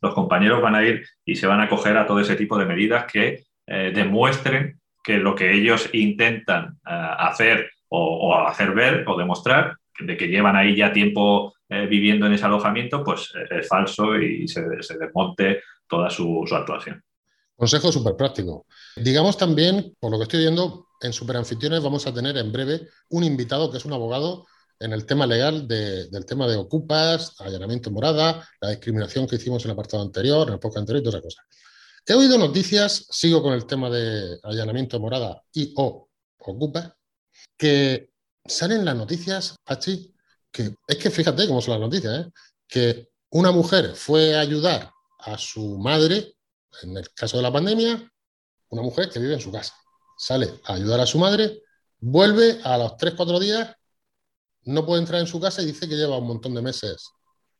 los 0.01 0.13
compañeros 0.15 0.61
van 0.61 0.73
a 0.73 0.83
ir 0.83 1.05
y 1.23 1.35
se 1.35 1.45
van 1.45 1.61
a 1.61 1.69
coger 1.69 1.95
a 1.97 2.07
todo 2.07 2.19
ese 2.19 2.35
tipo 2.35 2.57
de 2.57 2.65
medidas 2.65 3.05
que 3.05 3.43
eh, 3.67 3.91
demuestren 3.93 4.81
que 5.03 5.17
lo 5.17 5.35
que 5.35 5.53
ellos 5.53 5.87
intentan 5.93 6.79
eh, 6.83 7.09
hacer 7.19 7.69
o, 7.89 8.35
hacer 8.47 8.71
ver 8.71 9.05
o 9.07 9.15
demostrar, 9.15 9.77
de 9.99 10.17
que 10.17 10.27
llevan 10.27 10.55
ahí 10.55 10.75
ya 10.75 10.91
tiempo 10.91 11.53
eh, 11.69 11.85
viviendo 11.85 12.25
en 12.25 12.33
ese 12.33 12.45
alojamiento, 12.45 13.03
pues 13.03 13.31
es 13.51 13.67
falso 13.67 14.17
y 14.17 14.47
se, 14.47 14.63
desmonte 14.99 15.61
toda 15.87 16.09
su, 16.09 16.43
su 16.45 16.55
actuación. 16.55 17.01
Consejo 17.55 17.91
súper 17.91 18.17
práctico. 18.17 18.65
Digamos 18.97 19.37
también, 19.37 19.95
por 19.99 20.11
lo 20.11 20.17
que 20.17 20.23
estoy 20.23 20.39
viendo, 20.39 20.87
en 21.01 21.13
Superanfitriones 21.13 21.83
vamos 21.83 22.07
a 22.07 22.13
tener 22.13 22.35
en 22.37 22.51
breve 22.51 22.87
un 23.09 23.23
invitado 23.23 23.71
que 23.71 23.77
es 23.77 23.85
un 23.85 23.93
abogado 23.93 24.47
en 24.79 24.93
el 24.93 25.05
tema 25.05 25.25
legal 25.25 25.67
del 25.67 26.25
tema 26.25 26.47
de 26.47 26.55
ocupas, 26.55 27.39
allanamiento 27.39 27.91
morada, 27.91 28.47
la 28.59 28.69
discriminación 28.69 29.27
que 29.27 29.37
hicimos 29.37 29.63
en 29.63 29.71
el 29.71 29.73
apartado 29.73 30.03
anterior, 30.03 30.47
en 30.47 30.55
el 30.55 30.59
podcast 30.59 30.79
anterior 30.79 31.01
y 31.01 31.03
todas 31.03 31.19
esas 31.19 31.35
cosas. 31.35 31.45
He 32.05 32.13
oído 32.13 32.37
noticias, 32.37 33.07
sigo 33.09 33.41
con 33.41 33.53
el 33.53 33.65
tema 33.65 33.89
de 33.89 34.37
allanamiento 34.43 34.99
morada 34.99 35.41
y 35.53 35.73
o 35.77 36.09
ocupa, 36.39 36.95
que 37.57 38.09
salen 38.45 38.85
las 38.85 38.95
noticias, 38.95 39.55
Pachi, 39.63 40.13
que 40.51 40.75
es 40.87 40.97
que 40.97 41.09
fíjate 41.09 41.47
cómo 41.47 41.61
son 41.61 41.73
las 41.73 41.81
noticias, 41.81 42.25
¿eh? 42.25 42.31
que 42.67 43.09
una 43.31 43.51
mujer 43.51 43.95
fue 43.95 44.35
a 44.35 44.41
ayudar 44.41 44.91
a 45.19 45.37
su 45.37 45.77
madre, 45.77 46.35
en 46.83 46.97
el 46.97 47.09
caso 47.13 47.37
de 47.37 47.43
la 47.43 47.51
pandemia, 47.51 48.11
una 48.69 48.81
mujer 48.81 49.09
que 49.09 49.19
vive 49.19 49.33
en 49.33 49.41
su 49.41 49.51
casa, 49.51 49.73
sale 50.17 50.53
a 50.65 50.73
ayudar 50.73 50.99
a 50.99 51.05
su 51.05 51.17
madre, 51.17 51.63
vuelve 51.99 52.59
a 52.63 52.77
los 52.77 52.91
3-4 52.93 53.39
días 53.39 53.75
no 54.65 54.85
puede 54.85 55.01
entrar 55.01 55.21
en 55.21 55.27
su 55.27 55.39
casa 55.39 55.61
y 55.61 55.65
dice 55.65 55.87
que 55.87 55.95
lleva 55.95 56.17
un 56.17 56.27
montón 56.27 56.53
de 56.53 56.61
meses 56.61 57.11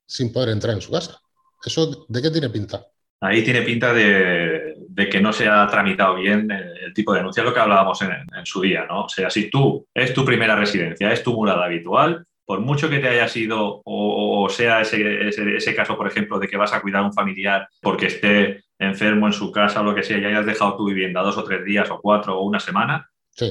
sin 0.05 0.31
poder 0.31 0.49
entrar 0.49 0.73
en 0.75 0.81
su 0.81 0.91
casa. 0.91 1.19
¿Eso 1.63 2.05
de 2.07 2.21
qué 2.21 2.29
tiene 2.29 2.49
pinta? 2.49 2.85
Ahí 3.21 3.43
tiene 3.43 3.61
pinta 3.61 3.93
de, 3.93 4.75
que 5.09 5.21
no 5.21 5.33
se 5.33 5.47
ha 5.47 5.65
tramitado 5.67 6.15
bien 6.15 6.51
el, 6.51 6.93
tipo 6.93 7.11
de 7.11 7.19
denuncia, 7.19 7.43
lo 7.43 7.53
que 7.53 7.59
hablábamos 7.59 8.01
en, 8.01 8.45
su 8.45 8.61
día, 8.61 8.85
¿no? 8.85 9.05
O 9.05 9.09
sea, 9.09 9.29
si 9.29 9.49
tú 9.49 9.87
es 9.93 10.13
tu 10.13 10.23
primera 10.23 10.55
residencia, 10.55 11.11
es 11.11 11.23
tu 11.23 11.33
morada 11.33 11.65
habitual, 11.65 12.25
por 12.45 12.59
mucho 12.61 12.89
que 12.89 12.99
te 12.99 13.09
haya 13.09 13.27
sido, 13.27 13.81
o, 13.83 14.47
sea 14.49 14.81
ese, 14.81 15.27
ese, 15.27 15.75
caso, 15.75 15.97
por 15.97 16.07
ejemplo, 16.07 16.39
de 16.39 16.47
que 16.47 16.57
vas 16.57 16.73
a 16.73 16.81
cuidar 16.81 17.01
a 17.01 17.05
un 17.05 17.13
familiar 17.13 17.67
porque 17.81 18.05
esté 18.07 18.63
enfermo 18.77 19.25
en 19.27 19.33
su 19.33 19.51
casa 19.51 19.81
o 19.81 19.83
lo 19.83 19.95
que 19.95 20.03
sea 20.03 20.19
y 20.19 20.25
hayas 20.25 20.45
dejado 20.45 20.77
tu 20.77 20.85
vivienda 20.85 21.21
dos 21.21 21.37
o 21.37 21.43
tres 21.43 21.65
días 21.65 21.89
o 21.89 21.99
cuatro 21.99 22.37
o 22.37 22.43
una 22.43 22.59
semana, 22.59 23.09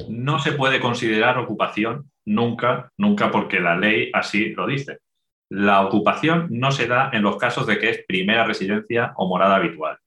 no 0.08 0.38
se 0.38 0.52
puede 0.52 0.80
considerar 0.80 1.38
ocupación 1.38 2.10
nunca, 2.26 2.90
nunca 2.96 3.30
porque 3.30 3.60
la 3.60 3.76
ley 3.76 4.10
así 4.12 4.50
lo 4.50 4.66
dice. 4.66 4.98
La 5.50 5.82
ocupación 5.82 6.48
no 6.50 6.72
se 6.72 6.86
da 6.86 7.10
en 7.12 7.22
los 7.22 7.36
casos 7.36 7.66
de 7.66 7.78
que 7.78 7.90
es 7.90 8.04
primera 8.06 8.44
residencia 8.44 9.12
o 9.16 9.28
morada 9.28 9.56
habitual. 9.56 9.98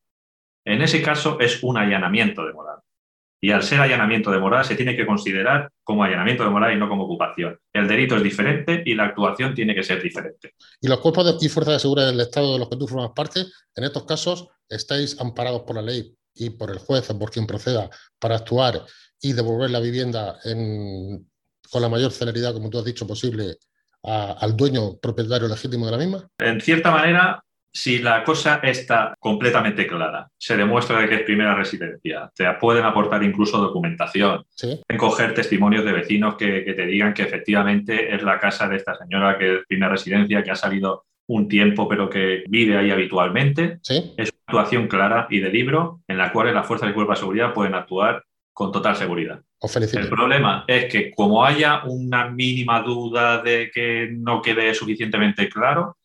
En 0.65 0.81
ese 0.81 1.01
caso 1.01 1.39
es 1.39 1.63
un 1.63 1.77
allanamiento 1.77 2.45
de 2.45 2.53
morada. 2.53 2.81
Y 3.39 3.51
al 3.51 3.61
ser 3.61 3.79
allanamiento 3.79 4.31
de 4.31 4.39
morada 4.39 4.63
se 4.63 4.75
tiene 4.75 4.95
que 4.95 5.05
considerar 5.05 5.71
como 5.83 6.03
allanamiento 6.03 6.43
de 6.43 6.49
morada 6.49 6.73
y 6.73 6.77
no 6.77 6.89
como 6.89 7.03
ocupación. 7.03 7.57
El 7.71 7.87
delito 7.87 8.15
es 8.15 8.23
diferente 8.23 8.81
y 8.83 8.95
la 8.95 9.05
actuación 9.05 9.53
tiene 9.53 9.75
que 9.75 9.83
ser 9.83 10.01
diferente. 10.01 10.55
Y 10.81 10.87
los 10.87 10.99
cuerpos 10.99 11.37
y 11.41 11.49
fuerzas 11.49 11.75
de 11.75 11.79
seguridad 11.79 12.07
del 12.07 12.19
Estado 12.19 12.53
de 12.53 12.59
los 12.59 12.69
que 12.69 12.77
tú 12.77 12.87
formas 12.87 13.11
parte, 13.15 13.41
en 13.75 13.83
estos 13.83 14.05
casos, 14.05 14.47
estáis 14.67 15.21
amparados 15.21 15.61
por 15.61 15.75
la 15.75 15.83
ley 15.83 16.15
y 16.33 16.49
por 16.49 16.71
el 16.71 16.79
juez 16.79 17.09
o 17.09 17.17
por 17.17 17.29
quien 17.29 17.45
proceda 17.45 17.89
para 18.19 18.35
actuar 18.35 18.83
y 19.21 19.33
devolver 19.33 19.69
la 19.69 19.79
vivienda 19.79 20.39
con 21.69 21.81
la 21.81 21.89
mayor 21.89 22.11
celeridad, 22.11 22.53
como 22.53 22.69
tú 22.69 22.79
has 22.79 22.85
dicho, 22.85 23.07
posible 23.07 23.57
al 24.03 24.55
dueño 24.55 24.97
propietario 24.97 25.47
legítimo 25.47 25.85
de 25.85 25.91
la 25.91 25.97
misma? 25.97 26.27
En 26.39 26.61
cierta 26.61 26.91
manera, 26.91 27.43
si 27.77 27.99
la 27.99 28.23
cosa 28.23 28.59
está 28.63 29.13
completamente 29.19 29.85
clara, 29.85 30.27
se 30.37 30.57
demuestra 30.57 31.07
que 31.07 31.15
es 31.15 31.21
primera 31.21 31.53
residencia, 31.53 32.31
te 32.35 32.51
pueden 32.59 32.83
aportar 32.85 33.21
incluso 33.23 33.59
documentación, 33.59 34.43
¿Sí? 34.49 34.81
coger 34.97 35.35
testimonios 35.35 35.85
de 35.85 35.91
vecinos 35.91 36.35
que, 36.35 36.61
te 36.61 36.85
digan 36.87 37.13
que 37.13 37.23
efectivamente 37.23 38.15
es 38.15 38.23
la 38.23 38.39
casa 38.39 38.67
de 38.67 38.77
esta 38.77 38.95
señora 38.95 39.37
que 39.37 39.57
es 39.57 39.65
primera 39.67 39.91
residencia, 39.91 40.41
que 40.43 40.51
ha 40.51 40.55
salido 40.55 41.05
un 41.27 41.47
tiempo 41.47 41.87
pero 41.87 42.09
que 42.09 42.45
vive 42.47 42.77
ahí 42.77 42.89
habitualmente. 42.89 43.77
¿Sí? 43.83 44.13
Es 44.17 44.31
una 44.31 44.41
actuación 44.47 44.87
clara 44.87 45.27
y 45.29 45.39
de 45.39 45.49
libro 45.49 46.01
en 46.07 46.17
la 46.17 46.31
cual 46.31 46.53
las 46.53 46.65
fuerzas 46.65 46.87
de 46.87 46.95
cuerpo 46.95 47.11
de 47.11 47.19
seguridad 47.19 47.53
pueden 47.53 47.75
actuar 47.75 48.23
con 48.57 48.71
total 48.71 48.95
seguridad. 48.95 49.39
El 49.61 50.09
problema 50.09 50.65
es 50.65 50.91
que 50.91 51.11
como 51.11 51.45
haya 51.45 51.83
una 51.85 52.27
mínima 52.27 52.81
duda 52.81 53.43
de 53.43 53.69
que 53.71 54.09
no 54.11 54.41
quede 54.41 54.73
suficientemente 54.73 55.47
claro, 55.47 55.97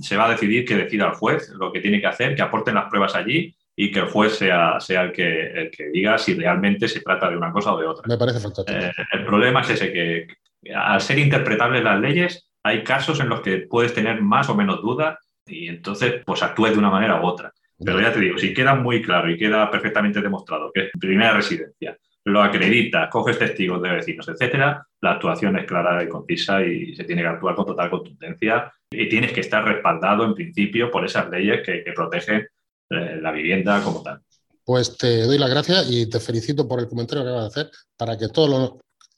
se 0.00 0.16
va 0.16 0.24
a 0.24 0.30
decidir 0.30 0.64
que 0.64 0.74
decida 0.74 1.04
el 1.08 1.12
juez 1.12 1.50
lo 1.50 1.70
que 1.70 1.80
tiene 1.80 2.00
que 2.00 2.06
hacer, 2.06 2.34
que 2.34 2.40
aporten 2.40 2.76
las 2.76 2.88
pruebas 2.88 3.14
allí 3.14 3.54
y 3.76 3.92
que 3.92 3.98
el 3.98 4.06
juez 4.06 4.38
sea, 4.38 4.80
sea 4.80 5.02
el, 5.02 5.12
que, 5.12 5.70
que 5.76 5.88
diga 5.88 6.16
si 6.16 6.32
realmente 6.32 6.88
se 6.88 7.02
trata 7.02 7.28
de 7.28 7.36
una 7.36 7.52
cosa 7.52 7.74
o 7.74 7.78
de 7.78 7.86
otra. 7.86 8.04
Me 8.08 8.16
parece 8.16 8.40
fantástico. 8.40 8.78
Eh, 8.78 8.90
el 9.12 9.26
problema 9.26 9.60
es 9.60 9.68
ese, 9.68 9.92
que 9.92 10.28
al 10.74 11.02
ser 11.02 11.18
interpretables 11.18 11.84
las 11.84 12.00
leyes, 12.00 12.50
hay 12.62 12.84
casos 12.84 13.20
en 13.20 13.28
los 13.28 13.42
que 13.42 13.66
puedes 13.68 13.92
tener 13.92 14.22
más 14.22 14.48
o 14.48 14.54
menos 14.54 14.80
dudas 14.80 15.18
y 15.46 15.68
entonces 15.68 16.22
pues 16.24 16.42
actúes 16.42 16.72
de 16.72 16.78
una 16.78 16.88
manera 16.88 17.20
u 17.20 17.26
otra. 17.26 17.52
Pero 17.78 18.00
ya 18.00 18.12
te 18.12 18.20
digo, 18.20 18.38
si 18.38 18.54
queda 18.54 18.74
muy 18.74 19.02
claro 19.02 19.30
y 19.30 19.36
queda 19.36 19.70
perfectamente 19.70 20.20
demostrado 20.20 20.70
que 20.72 20.86
es 20.86 20.90
primera 20.98 21.34
residencia, 21.34 21.96
lo 22.24 22.42
acredita, 22.42 23.08
coges 23.08 23.38
testigos 23.38 23.80
de 23.82 23.90
vecinos, 23.90 24.28
etcétera, 24.28 24.84
la 25.00 25.12
actuación 25.12 25.56
es 25.58 25.66
clara 25.66 26.02
y 26.02 26.08
concisa 26.08 26.64
y 26.64 26.94
se 26.96 27.04
tiene 27.04 27.22
que 27.22 27.28
actuar 27.28 27.54
con 27.54 27.66
total 27.66 27.90
contundencia 27.90 28.72
y 28.90 29.08
tienes 29.08 29.32
que 29.32 29.40
estar 29.40 29.64
respaldado 29.64 30.24
en 30.24 30.34
principio 30.34 30.90
por 30.90 31.04
esas 31.04 31.30
leyes 31.30 31.60
que, 31.64 31.84
protegen 31.94 32.48
eh, 32.90 33.18
la 33.20 33.30
vivienda 33.30 33.80
como 33.82 34.02
tal. 34.02 34.20
Pues 34.64 34.96
te 34.96 35.22
doy 35.22 35.38
las 35.38 35.50
gracias 35.50 35.86
y 35.88 36.10
te 36.10 36.18
felicito 36.18 36.66
por 36.66 36.80
el 36.80 36.88
comentario 36.88 37.22
que 37.22 37.30
acabas 37.30 37.54
de 37.54 37.60
hacer 37.60 37.72
para 37.96 38.18
que 38.18 38.28
todos 38.28 38.50
los 38.50 38.72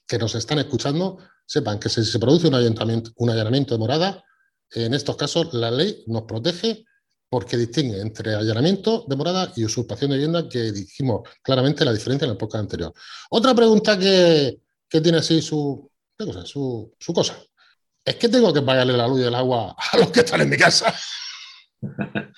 que 0.06 0.18
nos 0.18 0.34
están 0.34 0.58
escuchando 0.58 1.18
sepan 1.46 1.78
que 1.78 1.88
si 1.88 2.04
se 2.04 2.18
produce 2.18 2.48
un 2.48 3.30
allanamiento 3.30 3.74
de 3.74 3.78
morada, 3.78 4.22
en 4.70 4.92
estos 4.92 5.16
casos 5.16 5.54
la 5.54 5.70
ley 5.70 6.04
nos 6.08 6.22
protege 6.24 6.84
porque 7.28 7.56
distingue 7.56 8.00
entre 8.00 8.34
allanamiento 8.34 9.04
de 9.06 9.16
morada 9.16 9.52
y 9.56 9.64
usurpación 9.64 10.10
de 10.10 10.16
vivienda, 10.16 10.48
que 10.48 10.72
dijimos 10.72 11.28
claramente 11.42 11.84
la 11.84 11.92
diferencia 11.92 12.24
en 12.24 12.30
la 12.30 12.36
época 12.36 12.58
anterior. 12.58 12.92
Otra 13.30 13.54
pregunta 13.54 13.98
que, 13.98 14.58
tiene 14.88 15.18
así 15.18 15.42
su, 15.42 15.90
cosa, 16.16 16.46
su, 16.46 16.94
cosa. 17.14 17.36
¿Es 18.04 18.16
que 18.16 18.28
tengo 18.28 18.52
que 18.52 18.62
pagarle 18.62 18.96
la 18.96 19.06
luz 19.06 19.20
y 19.20 19.24
el 19.24 19.34
agua 19.34 19.76
a 19.78 19.98
los 19.98 20.10
que 20.10 20.20
están 20.20 20.40
en 20.40 20.50
mi 20.50 20.56
casa? 20.56 20.94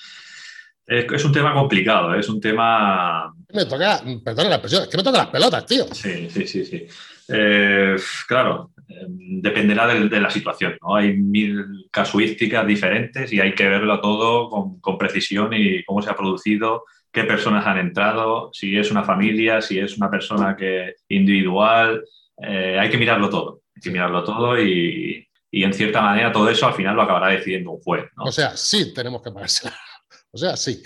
Es 0.90 1.24
un 1.24 1.30
tema 1.30 1.54
complicado, 1.54 2.16
es 2.16 2.28
un 2.28 2.40
tema. 2.40 3.32
Me 3.54 3.64
toca, 3.64 4.02
perdona 4.24 4.48
la 4.48 4.54
expresión, 4.56 4.82
es 4.82 4.88
que 4.88 4.96
me 4.96 5.04
toca 5.04 5.18
las 5.18 5.28
pelotas, 5.28 5.64
tío. 5.64 5.86
Sí, 5.94 6.28
sí, 6.28 6.44
sí, 6.48 6.64
sí. 6.64 6.84
Eh, 7.28 7.94
claro, 8.26 8.72
dependerá 9.08 9.86
de, 9.86 10.20
la 10.20 10.30
situación. 10.30 10.76
¿no? 10.82 10.96
Hay 10.96 11.14
mil 11.14 11.88
casuísticas 11.90 12.66
diferentes 12.66 13.32
y 13.32 13.40
hay 13.40 13.54
que 13.54 13.68
verlo 13.68 14.00
todo 14.00 14.48
con, 14.80 14.98
precisión 14.98 15.52
y 15.52 15.84
cómo 15.84 16.02
se 16.02 16.10
ha 16.10 16.16
producido, 16.16 16.84
qué 17.12 17.24
personas 17.24 17.66
han 17.66 17.78
entrado, 17.78 18.50
si 18.52 18.76
es 18.76 18.90
una 18.90 19.04
familia, 19.04 19.60
si 19.60 19.78
es 19.78 19.96
una 19.96 20.10
persona 20.10 20.56
que 20.56 20.96
individual. 21.08 22.04
Eh, 22.42 22.78
hay 22.78 22.90
que 22.90 22.98
mirarlo 22.98 23.30
todo. 23.30 23.62
Hay 23.74 23.82
que 23.82 23.90
mirarlo 23.90 24.24
todo 24.24 24.60
y, 24.60 25.26
en 25.52 25.72
cierta 25.72 26.00
manera 26.00 26.30
todo 26.30 26.48
eso 26.48 26.66
al 26.66 26.74
final 26.74 26.94
lo 26.94 27.02
acabará 27.02 27.28
decidiendo 27.28 27.72
un 27.72 27.80
juez. 27.80 28.04
O 28.18 28.30
sea, 28.30 28.56
sí 28.56 28.94
tenemos 28.94 29.22
que 29.22 29.30
pagársela. 29.30 29.76
O 30.32 30.38
sea, 30.38 30.56
sí. 30.56 30.80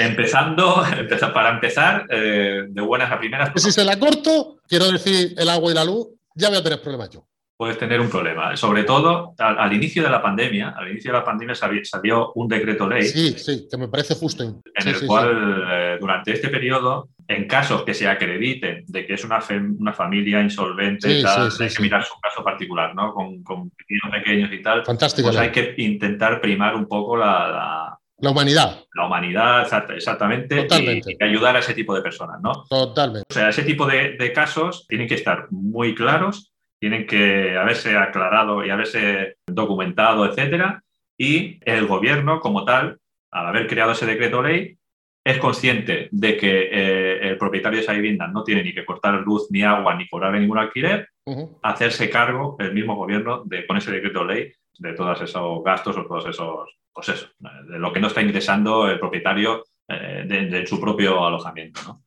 Empezando, 0.00 0.82
para 1.34 1.50
empezar, 1.50 2.06
eh, 2.10 2.64
de 2.68 2.80
buenas 2.82 3.12
a 3.12 3.18
primeras. 3.18 3.50
si 3.54 3.70
se 3.70 3.84
la 3.84 3.96
corto, 3.96 4.56
quiero 4.66 4.90
decir 4.90 5.34
el 5.36 5.48
agua 5.48 5.70
y 5.70 5.74
la 5.74 5.84
luz, 5.84 6.08
ya 6.34 6.48
voy 6.48 6.58
a 6.58 6.62
tener 6.62 6.80
problemas 6.80 7.10
yo 7.10 7.28
puedes 7.58 7.76
tener 7.76 8.00
un 8.00 8.08
problema. 8.08 8.56
Sobre 8.56 8.84
todo 8.84 9.34
al, 9.36 9.72
inicio 9.72 10.04
de 10.04 10.08
la 10.08 10.22
pandemia, 10.22 10.74
al 10.76 10.90
inicio 10.92 11.10
de 11.10 11.18
la 11.18 11.24
pandemia 11.24 11.56
salió, 11.56 12.32
un 12.36 12.46
decreto 12.46 12.88
ley. 12.88 13.02
Sí, 13.02 13.34
sí, 13.36 13.66
que 13.68 13.76
me 13.76 13.88
parece 13.88 14.14
justo. 14.14 14.44
En 14.44 14.88
el 14.88 15.04
cual, 15.04 15.64
eh, 15.68 15.98
durante 16.00 16.32
este 16.32 16.50
periodo, 16.50 17.08
en 17.26 17.48
casos 17.48 17.82
que 17.82 17.94
se 17.94 18.06
acrediten 18.06 18.84
de 18.86 19.04
que 19.04 19.14
es 19.14 19.24
una, 19.24 19.40
una 19.76 19.92
familia 19.92 20.40
insolvente, 20.40 21.08
hay 21.26 21.68
que 21.68 21.82
mirar 21.82 22.04
su 22.04 22.14
caso 22.20 22.44
particular, 22.44 22.94
¿no? 22.94 23.12
Con, 23.12 23.42
con 23.42 23.72
pequeños 24.12 24.52
y 24.52 24.62
tal. 24.62 24.84
Fantástico. 24.84 25.28
Pues 25.28 25.38
hay 25.38 25.50
que 25.50 25.74
intentar 25.78 26.40
primar 26.40 26.76
un 26.76 26.86
poco 26.86 27.16
la, 27.16 27.98
la 28.18 28.30
humanidad. 28.30 28.84
La 28.94 29.06
humanidad, 29.06 29.66
exactamente. 29.96 30.62
Totalmente. 30.62 31.16
Y, 31.18 31.24
ayudar 31.24 31.56
a 31.56 31.58
ese 31.58 31.74
tipo 31.74 31.92
de 31.92 32.02
personas, 32.02 32.40
¿no? 32.40 32.64
Totalmente. 32.70 33.26
O 33.28 33.34
sea, 33.34 33.48
ese 33.48 33.64
tipo 33.64 33.84
de, 33.84 34.16
de, 34.16 34.32
casos 34.32 34.86
tienen 34.86 35.08
que 35.08 35.16
estar 35.16 35.48
muy 35.50 35.96
claros 35.96 36.52
tienen 36.78 37.06
que 37.06 37.56
haberse 37.56 37.96
aclarado 37.96 38.64
y 38.64 38.70
haberse 38.70 39.36
documentado, 39.46 40.26
etcétera, 40.26 40.82
y 41.16 41.58
el 41.62 41.86
gobierno 41.86 42.40
como 42.40 42.64
tal, 42.64 42.98
al 43.30 43.46
haber 43.46 43.66
creado 43.66 43.92
ese 43.92 44.06
decreto 44.06 44.42
ley, 44.42 44.78
es 45.24 45.38
consciente 45.38 46.08
de 46.10 46.36
que 46.36 46.68
eh, 46.72 47.28
el 47.28 47.36
propietario 47.36 47.78
de 47.78 47.82
esa 47.82 47.92
vivienda 47.92 48.28
no 48.28 48.44
tiene 48.44 48.62
ni 48.62 48.72
que 48.72 48.86
cortar 48.86 49.14
luz 49.20 49.48
ni 49.50 49.62
agua 49.62 49.94
ni 49.94 50.08
cobrarle 50.08 50.40
ningún 50.40 50.58
alquiler, 50.58 51.08
hacerse 51.62 52.08
cargo 52.08 52.56
el 52.58 52.72
mismo 52.72 52.96
gobierno 52.96 53.42
de 53.44 53.66
con 53.66 53.76
ese 53.76 53.90
decreto 53.90 54.24
ley 54.24 54.50
de 54.78 54.94
todos 54.94 55.20
esos 55.20 55.62
gastos 55.62 55.98
o 55.98 56.06
todos 56.06 56.26
esos, 56.26 56.78
pues 56.92 57.08
eso, 57.10 57.28
de 57.38 57.78
lo 57.78 57.92
que 57.92 58.00
no 58.00 58.06
está 58.06 58.22
ingresando 58.22 58.88
el 58.88 58.98
propietario 58.98 59.64
eh, 59.86 60.24
de, 60.26 60.66
su 60.66 60.80
propio 60.80 61.26
alojamiento. 61.26 61.80
¿no? 61.86 62.02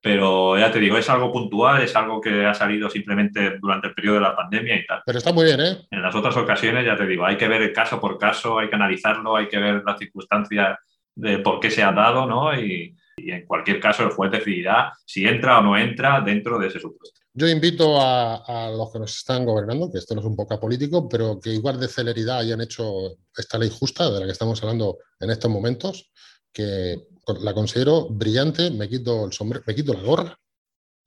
Pero 0.00 0.56
ya 0.56 0.70
te 0.70 0.78
digo, 0.78 0.96
es 0.96 1.08
algo 1.10 1.32
puntual, 1.32 1.82
es 1.82 1.94
algo 1.96 2.20
que 2.20 2.46
ha 2.46 2.54
salido 2.54 2.88
simplemente 2.88 3.58
durante 3.60 3.88
el 3.88 3.94
periodo 3.94 4.16
de 4.16 4.22
la 4.22 4.36
pandemia 4.36 4.76
y 4.76 4.86
tal. 4.86 5.02
Pero 5.04 5.18
está 5.18 5.32
muy 5.32 5.44
bien, 5.44 5.60
¿eh? 5.60 5.86
En 5.90 6.02
las 6.02 6.14
otras 6.14 6.36
ocasiones, 6.36 6.86
ya 6.86 6.96
te 6.96 7.06
digo, 7.06 7.24
hay 7.24 7.36
que 7.36 7.48
ver 7.48 7.62
el 7.62 7.72
caso 7.72 8.00
por 8.00 8.16
caso, 8.16 8.58
hay 8.58 8.68
que 8.68 8.76
analizarlo, 8.76 9.36
hay 9.36 9.48
que 9.48 9.58
ver 9.58 9.82
las 9.84 9.98
circunstancias 9.98 10.78
de 11.16 11.38
por 11.38 11.58
qué 11.58 11.70
se 11.70 11.82
ha 11.82 11.92
dado, 11.92 12.26
¿no? 12.26 12.58
Y, 12.58 12.94
en 13.20 13.44
cualquier 13.46 13.80
caso 13.80 14.04
el 14.04 14.10
juez 14.10 14.30
decidirá 14.30 14.92
si 15.04 15.26
entra 15.26 15.58
o 15.58 15.62
no 15.62 15.76
entra 15.76 16.20
dentro 16.20 16.56
de 16.56 16.68
ese 16.68 16.78
supuesto. 16.78 17.20
Yo 17.34 17.48
invito 17.48 18.00
a, 18.00 18.36
a, 18.36 18.70
los 18.70 18.92
que 18.92 19.00
nos 19.00 19.16
están 19.16 19.44
gobernando, 19.44 19.90
que 19.90 19.98
esto 19.98 20.14
no 20.14 20.20
es 20.20 20.26
un 20.28 20.36
poco 20.36 20.60
político, 20.60 21.08
pero 21.08 21.40
que 21.40 21.50
igual 21.50 21.80
de 21.80 21.88
celeridad 21.88 22.38
hayan 22.38 22.60
hecho 22.60 23.16
esta 23.36 23.58
ley 23.58 23.70
justa 23.76 24.08
de 24.08 24.20
la 24.20 24.26
que 24.26 24.32
estamos 24.32 24.62
hablando 24.62 24.98
en 25.18 25.30
estos 25.30 25.50
momentos, 25.50 26.12
que 26.52 26.96
la 27.40 27.54
considero 27.54 28.08
brillante, 28.08 28.70
me 28.70 28.88
quito 28.88 29.26
el 29.26 29.32
sombrero, 29.32 29.64
me 29.66 29.74
quito 29.74 29.92
la 29.92 30.02
gorra 30.02 30.38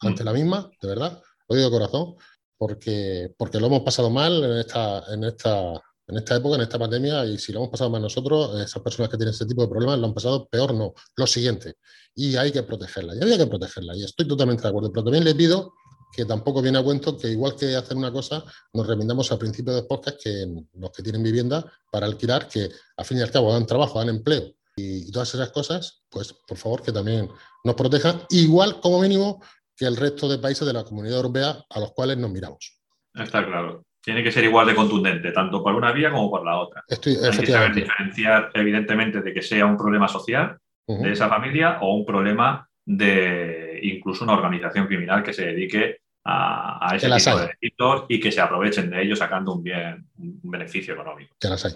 ante 0.01 0.23
mm. 0.23 0.25
la 0.25 0.33
misma, 0.33 0.71
de 0.81 0.87
verdad, 0.87 1.21
lo 1.47 1.55
digo 1.55 1.69
de 1.69 1.77
corazón, 1.77 2.15
porque, 2.57 3.33
porque 3.37 3.59
lo 3.59 3.67
hemos 3.67 3.81
pasado 3.81 4.09
mal 4.09 4.43
en 4.43 4.57
esta, 4.57 5.03
en, 5.13 5.23
esta, 5.23 5.73
en 6.07 6.17
esta 6.17 6.35
época, 6.35 6.55
en 6.55 6.61
esta 6.61 6.77
pandemia, 6.77 7.25
y 7.25 7.37
si 7.37 7.51
lo 7.51 7.59
hemos 7.59 7.71
pasado 7.71 7.89
mal 7.89 8.01
nosotros, 8.01 8.59
esas 8.61 8.81
personas 8.81 9.09
que 9.09 9.17
tienen 9.17 9.33
ese 9.33 9.45
tipo 9.45 9.61
de 9.61 9.67
problemas 9.67 9.99
lo 9.99 10.07
han 10.07 10.13
pasado 10.13 10.47
peor, 10.47 10.73
no. 10.73 10.93
Lo 11.15 11.27
siguiente, 11.27 11.75
y 12.15 12.35
hay 12.35 12.51
que 12.51 12.63
protegerla, 12.63 13.15
y 13.15 13.21
había 13.21 13.37
que 13.37 13.47
protegerla, 13.47 13.95
y 13.95 14.03
estoy 14.03 14.27
totalmente 14.27 14.63
de 14.63 14.69
acuerdo, 14.69 14.91
pero 14.91 15.03
también 15.03 15.23
le 15.23 15.35
pido 15.35 15.73
que 16.11 16.25
tampoco 16.25 16.61
viene 16.61 16.77
a 16.77 16.83
cuento 16.83 17.17
que 17.17 17.29
igual 17.29 17.55
que 17.55 17.75
hacer 17.75 17.95
una 17.95 18.11
cosa, 18.11 18.43
nos 18.73 18.85
remindamos 18.85 19.31
al 19.31 19.37
principio 19.37 19.73
del 19.73 19.87
podcast 19.87 20.21
que 20.21 20.45
los 20.73 20.91
que 20.91 21.03
tienen 21.03 21.23
vivienda 21.23 21.65
para 21.89 22.05
alquilar, 22.05 22.47
que 22.47 22.69
al 22.97 23.05
fin 23.05 23.19
y 23.19 23.21
al 23.21 23.31
cabo 23.31 23.53
dan 23.53 23.65
trabajo, 23.65 23.99
dan 23.99 24.09
empleo, 24.09 24.53
y, 24.75 25.11
todas 25.11 25.33
esas 25.33 25.51
cosas, 25.51 26.03
pues 26.09 26.33
por 26.33 26.57
favor 26.57 26.81
que 26.81 26.91
también 26.91 27.29
nos 27.63 27.75
protejan, 27.75 28.21
igual 28.29 28.79
como 28.79 29.01
mínimo 29.01 29.43
que 29.75 29.85
el 29.85 29.97
resto 29.97 30.29
de 30.29 30.37
países 30.37 30.65
de 30.65 30.73
la 30.73 30.83
Comunidad 30.83 31.17
Europea 31.17 31.65
a 31.69 31.79
los 31.79 31.91
cuales 31.93 32.17
nos 32.17 32.31
miramos. 32.31 32.79
Está 33.13 33.45
claro. 33.45 33.85
Tiene 34.03 34.23
que 34.23 34.31
ser 34.31 34.43
igual 34.43 34.67
de 34.67 34.75
contundente, 34.75 35.31
tanto 35.31 35.63
por 35.63 35.75
una 35.75 35.91
vía 35.91 36.11
como 36.11 36.29
por 36.29 36.43
la 36.43 36.57
otra. 36.59 36.83
Estoy, 36.87 37.17
Hay 37.17 37.37
que 37.37 37.45
saber 37.45 37.73
diferenciar, 37.75 38.49
evidentemente, 38.53 39.21
de 39.21 39.33
que 39.33 39.41
sea 39.41 39.65
un 39.65 39.77
problema 39.77 40.07
social 40.07 40.57
de 40.87 41.11
esa 41.11 41.29
familia 41.29 41.77
o 41.81 41.95
un 41.95 42.05
problema 42.05 42.67
de 42.85 43.79
incluso 43.83 44.23
una 44.25 44.33
organización 44.33 44.87
criminal 44.87 45.23
que 45.23 45.31
se 45.31 45.45
dedique 45.45 46.01
a, 46.25 46.93
ese 46.95 47.09
tipo 47.09 47.37
de 47.37 47.55
delitos 47.61 48.05
y 48.09 48.19
que 48.19 48.31
se 48.31 48.41
aprovechen 48.41 48.89
de 48.89 49.01
ellos 49.01 49.19
sacando 49.19 49.53
un, 49.53 49.63
bien, 49.63 50.07
un 50.17 50.51
beneficio 50.51 50.93
económico. 50.93 51.35
Que 51.39 51.47
las 51.47 51.63
hay. 51.65 51.73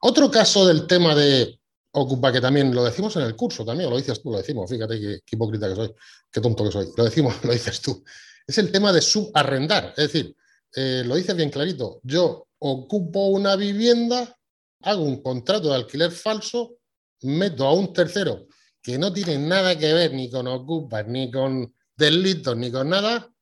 Otro 0.00 0.30
caso 0.30 0.66
del 0.66 0.86
tema 0.86 1.14
de 1.14 1.58
Ocupa, 1.98 2.30
que 2.30 2.42
también 2.42 2.74
lo 2.74 2.84
decimos 2.84 3.16
en 3.16 3.22
el 3.22 3.34
curso, 3.34 3.64
también 3.64 3.88
lo 3.88 3.96
dices 3.96 4.20
tú, 4.20 4.30
lo 4.30 4.36
decimos, 4.36 4.68
fíjate 4.68 5.00
qué, 5.00 5.22
hipócrita 5.30 5.66
que 5.70 5.74
soy, 5.74 5.94
qué 6.30 6.42
tonto 6.42 6.62
que 6.64 6.70
soy, 6.70 6.88
lo 6.94 7.04
decimos, 7.04 7.34
lo 7.44 7.52
dices 7.52 7.80
tú. 7.80 8.04
Es 8.46 8.58
el 8.58 8.70
tema 8.70 8.92
de 8.92 9.00
subarrendar, 9.00 9.94
es 9.96 10.12
decir, 10.12 10.36
eh, 10.74 11.02
lo 11.06 11.14
dices 11.14 11.34
bien 11.34 11.48
clarito, 11.48 12.00
yo 12.02 12.48
ocupo 12.58 13.28
una 13.28 13.56
vivienda, 13.56 14.36
hago 14.82 15.04
un 15.04 15.22
contrato 15.22 15.70
de 15.70 15.76
alquiler 15.76 16.10
falso, 16.10 16.76
meto 17.22 17.66
a 17.66 17.72
un 17.72 17.94
tercero 17.94 18.46
que 18.82 18.98
no 18.98 19.10
tiene 19.10 19.38
nada 19.38 19.78
que 19.78 19.94
ver 19.94 20.12
ni 20.12 20.30
con 20.30 20.46
ocupas, 20.48 21.06
ni 21.08 21.30
con 21.30 21.74
delitos, 21.96 22.58
ni 22.58 22.70
con 22.70 22.90
nada, 22.90 23.32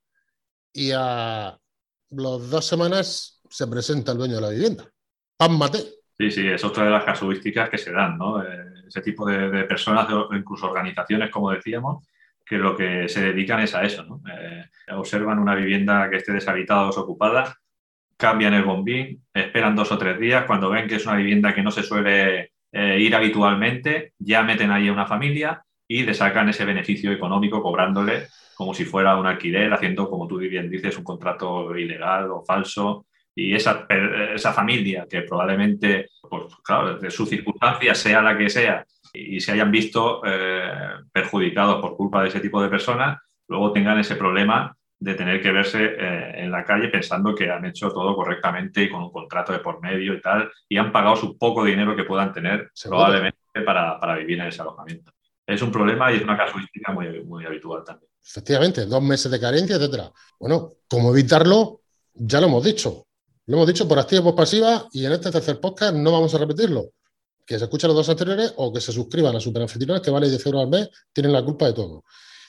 y 0.72 0.92
a 0.92 1.58
las 2.10 2.50
dos 2.50 2.64
semanas 2.64 3.40
se 3.50 3.66
presenta 3.66 4.12
el 4.12 4.18
dueño 4.18 4.36
de 4.36 4.40
la 4.40 4.50
vivienda. 4.50 4.88
Mate. 5.50 6.03
Sí, 6.16 6.30
sí, 6.30 6.46
es 6.46 6.62
otra 6.62 6.84
de 6.84 6.90
las 6.90 7.04
casuísticas 7.04 7.68
que 7.68 7.78
se 7.78 7.90
dan, 7.90 8.16
¿no? 8.16 8.42
Eh, 8.42 8.74
ese 8.86 9.00
tipo 9.00 9.26
de, 9.26 9.64
personas, 9.64 10.06
incluso 10.32 10.70
organizaciones, 10.70 11.30
como 11.30 11.50
decíamos, 11.50 12.06
que 12.46 12.56
lo 12.56 12.76
que 12.76 13.08
se 13.08 13.22
dedican 13.22 13.60
es 13.60 13.74
a 13.74 13.82
eso, 13.82 14.04
¿no? 14.04 14.22
Eh, 14.30 14.64
observan 14.92 15.40
una 15.40 15.54
vivienda 15.56 16.08
que 16.08 16.16
esté 16.16 16.32
deshabitada 16.32 16.84
o 16.84 16.86
desocupada, 16.88 17.56
cambian 18.16 18.54
el 18.54 18.62
bombín, 18.62 19.24
esperan 19.32 19.74
dos 19.74 19.90
o 19.90 19.98
tres 19.98 20.18
días, 20.20 20.44
cuando 20.46 20.70
ven 20.70 20.86
que 20.86 20.96
es 20.96 21.06
una 21.06 21.16
vivienda 21.16 21.52
que 21.52 21.62
no 21.62 21.72
se 21.72 21.82
suele 21.82 22.52
eh, 22.70 22.98
ir 23.00 23.14
habitualmente, 23.16 24.12
ya 24.18 24.42
meten 24.42 24.70
ahí 24.70 24.88
a 24.88 24.92
una 24.92 25.06
familia 25.06 25.64
y 25.88 26.04
le 26.04 26.14
sacan 26.14 26.48
ese 26.48 26.64
beneficio 26.64 27.10
económico 27.10 27.60
cobrándole 27.60 28.28
como 28.54 28.72
si 28.72 28.84
fuera 28.84 29.16
un 29.16 29.26
alquiler, 29.26 29.72
haciendo, 29.72 30.08
como 30.08 30.28
tú 30.28 30.38
bien 30.38 30.70
dices, 30.70 30.96
un 30.96 31.02
contrato 31.02 31.76
ilegal 31.76 32.30
o 32.30 32.44
falso 32.44 33.06
y 33.34 33.54
esa, 33.54 33.86
esa 34.34 34.52
familia 34.52 35.06
que 35.08 35.22
probablemente, 35.22 36.10
pues 36.28 36.54
claro, 36.62 36.98
de 36.98 37.10
su 37.10 37.26
circunstancia, 37.26 37.94
sea 37.94 38.22
la 38.22 38.38
que 38.38 38.48
sea, 38.48 38.84
y 39.12 39.40
se 39.40 39.52
hayan 39.52 39.70
visto 39.70 40.22
eh, 40.24 40.70
perjudicados 41.12 41.80
por 41.80 41.96
culpa 41.96 42.22
de 42.22 42.28
ese 42.28 42.40
tipo 42.40 42.62
de 42.62 42.68
personas, 42.68 43.18
luego 43.48 43.72
tengan 43.72 43.98
ese 43.98 44.16
problema 44.16 44.76
de 44.98 45.14
tener 45.14 45.42
que 45.42 45.52
verse 45.52 45.84
eh, 45.84 46.44
en 46.44 46.50
la 46.50 46.64
calle 46.64 46.88
pensando 46.88 47.34
que 47.34 47.50
han 47.50 47.64
hecho 47.64 47.90
todo 47.90 48.14
correctamente 48.14 48.82
y 48.82 48.90
con 48.90 49.02
un 49.02 49.12
contrato 49.12 49.52
de 49.52 49.58
por 49.58 49.80
medio 49.80 50.14
y 50.14 50.20
tal, 50.20 50.50
y 50.68 50.76
han 50.76 50.92
pagado 50.92 51.16
su 51.16 51.36
poco 51.36 51.64
dinero 51.64 51.94
que 51.94 52.04
puedan 52.04 52.32
tener 52.32 52.70
probablemente 52.84 53.38
para, 53.64 54.00
para, 54.00 54.16
vivir 54.16 54.40
en 54.40 54.46
ese 54.46 54.62
alojamiento. 54.62 55.12
Es 55.46 55.60
un 55.60 55.70
problema 55.70 56.10
y 56.10 56.16
es 56.16 56.22
una 56.22 56.36
casuística 56.36 56.92
muy, 56.92 57.22
muy 57.24 57.44
habitual 57.44 57.84
también. 57.84 58.10
Efectivamente, 58.24 58.86
dos 58.86 59.02
meses 59.02 59.30
de 59.30 59.38
carencia, 59.38 59.76
etcétera. 59.76 60.10
Bueno, 60.40 60.72
¿cómo 60.88 61.12
evitarlo? 61.12 61.82
Ya 62.14 62.40
lo 62.40 62.46
hemos 62.46 62.64
dicho. 62.64 63.04
Lo 63.46 63.56
hemos 63.56 63.66
dicho 63.66 63.86
por 63.86 63.98
activa 63.98 64.20
y 64.20 64.24
por 64.24 64.34
pasiva 64.34 64.88
y 64.92 65.04
en 65.04 65.12
este 65.12 65.30
tercer 65.30 65.60
podcast 65.60 65.94
no 65.94 66.12
vamos 66.12 66.34
a 66.34 66.38
repetirlo. 66.38 66.92
Que 67.44 67.58
se 67.58 67.64
escuchen 67.64 67.88
los 67.88 67.96
dos 67.96 68.08
anteriores 68.08 68.54
o 68.56 68.72
que 68.72 68.80
se 68.80 68.90
suscriban 68.90 69.36
a 69.36 69.40
Superanfitriones 69.40 70.00
que 70.00 70.10
vale 70.10 70.30
10 70.30 70.46
euros 70.46 70.62
al 70.62 70.68
mes, 70.68 70.88
tienen 71.12 71.32
la 71.32 71.44
culpa 71.44 71.66
de 71.66 71.74
todo. 71.74 72.04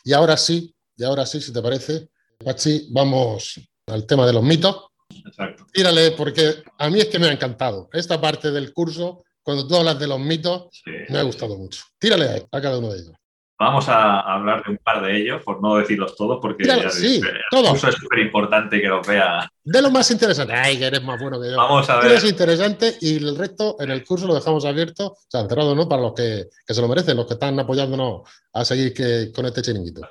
Y 0.06 0.14
ahora 0.14 0.38
sí, 0.38 0.74
y 0.96 1.04
ahora 1.04 1.26
sí, 1.26 1.42
si 1.42 1.52
te 1.52 1.62
parece, 1.62 2.08
Pachi, 2.44 2.88
vamos 2.92 3.60
al 3.88 4.06
tema 4.06 4.26
de 4.26 4.34
los 4.34 4.44
mitos. 4.44 4.86
Exacto. 5.10 5.66
Tírale, 5.74 6.12
porque 6.12 6.64
a 6.78 6.90
mí 6.90 7.00
es 7.00 7.08
que 7.08 7.20
me 7.20 7.28
ha 7.28 7.34
encantado. 7.34 7.90
Esta 7.92 8.22
parte 8.22 8.52
del 8.52 8.72
curso, 8.72 9.26
cuando 9.44 9.68
tú 9.68 9.76
hablas 9.76 10.00
de 10.00 10.08
los 10.08 10.20
mitos, 10.20 10.70
me 11.10 11.18
ha 11.18 11.24
gustado 11.24 11.58
mucho. 11.58 11.84
Tírale 12.00 12.48
a 12.50 12.62
cada 12.62 12.80
uno 12.80 12.94
de 12.94 13.00
ellos. 13.00 13.14
Vamos 13.58 13.88
a 13.88 14.20
hablar 14.20 14.66
de 14.66 14.72
un 14.72 14.78
par 14.78 15.02
de 15.02 15.16
ellos, 15.16 15.42
por 15.42 15.62
no 15.62 15.78
decirlos 15.78 16.18
todos, 16.18 16.40
porque 16.42 16.66
sí, 16.90 17.22
es 17.22 17.96
súper 17.96 18.20
importante 18.20 18.82
que 18.82 18.88
los 18.88 19.08
vea. 19.08 19.50
De 19.64 19.82
los 19.82 19.94
más 19.94 20.12
interesantes. 20.12 20.58
Ay, 20.62 20.78
que 20.78 20.86
eres 20.86 21.02
más 21.02 21.22
bueno 21.22 21.40
que 21.40 21.52
yo. 21.52 21.56
Vamos 21.56 21.90
a 21.90 22.00
ver. 22.00 22.12
Eres 22.12 22.26
interesante 22.26 22.96
y 23.00 23.16
el 23.16 23.38
resto 23.38 23.78
en 23.80 23.92
el 23.92 24.04
curso 24.04 24.28
lo 24.28 24.36
dejamos 24.36 24.66
abierto, 24.66 25.08
o 25.08 25.18
sea, 25.30 25.48
cerrado, 25.48 25.74
¿no? 25.74 25.88
Para 25.88 26.02
los 26.02 26.14
que, 26.14 26.48
se 26.68 26.82
lo 26.82 26.90
merecen, 26.90 27.16
los 27.16 27.28
que 27.28 27.36
están 27.36 27.58
apoyándonos 27.58 28.24
a 28.52 28.66
seguir 28.66 28.94
que, 28.94 29.32
con 29.34 29.46
este 29.46 29.62
chiringuito. 29.62 30.02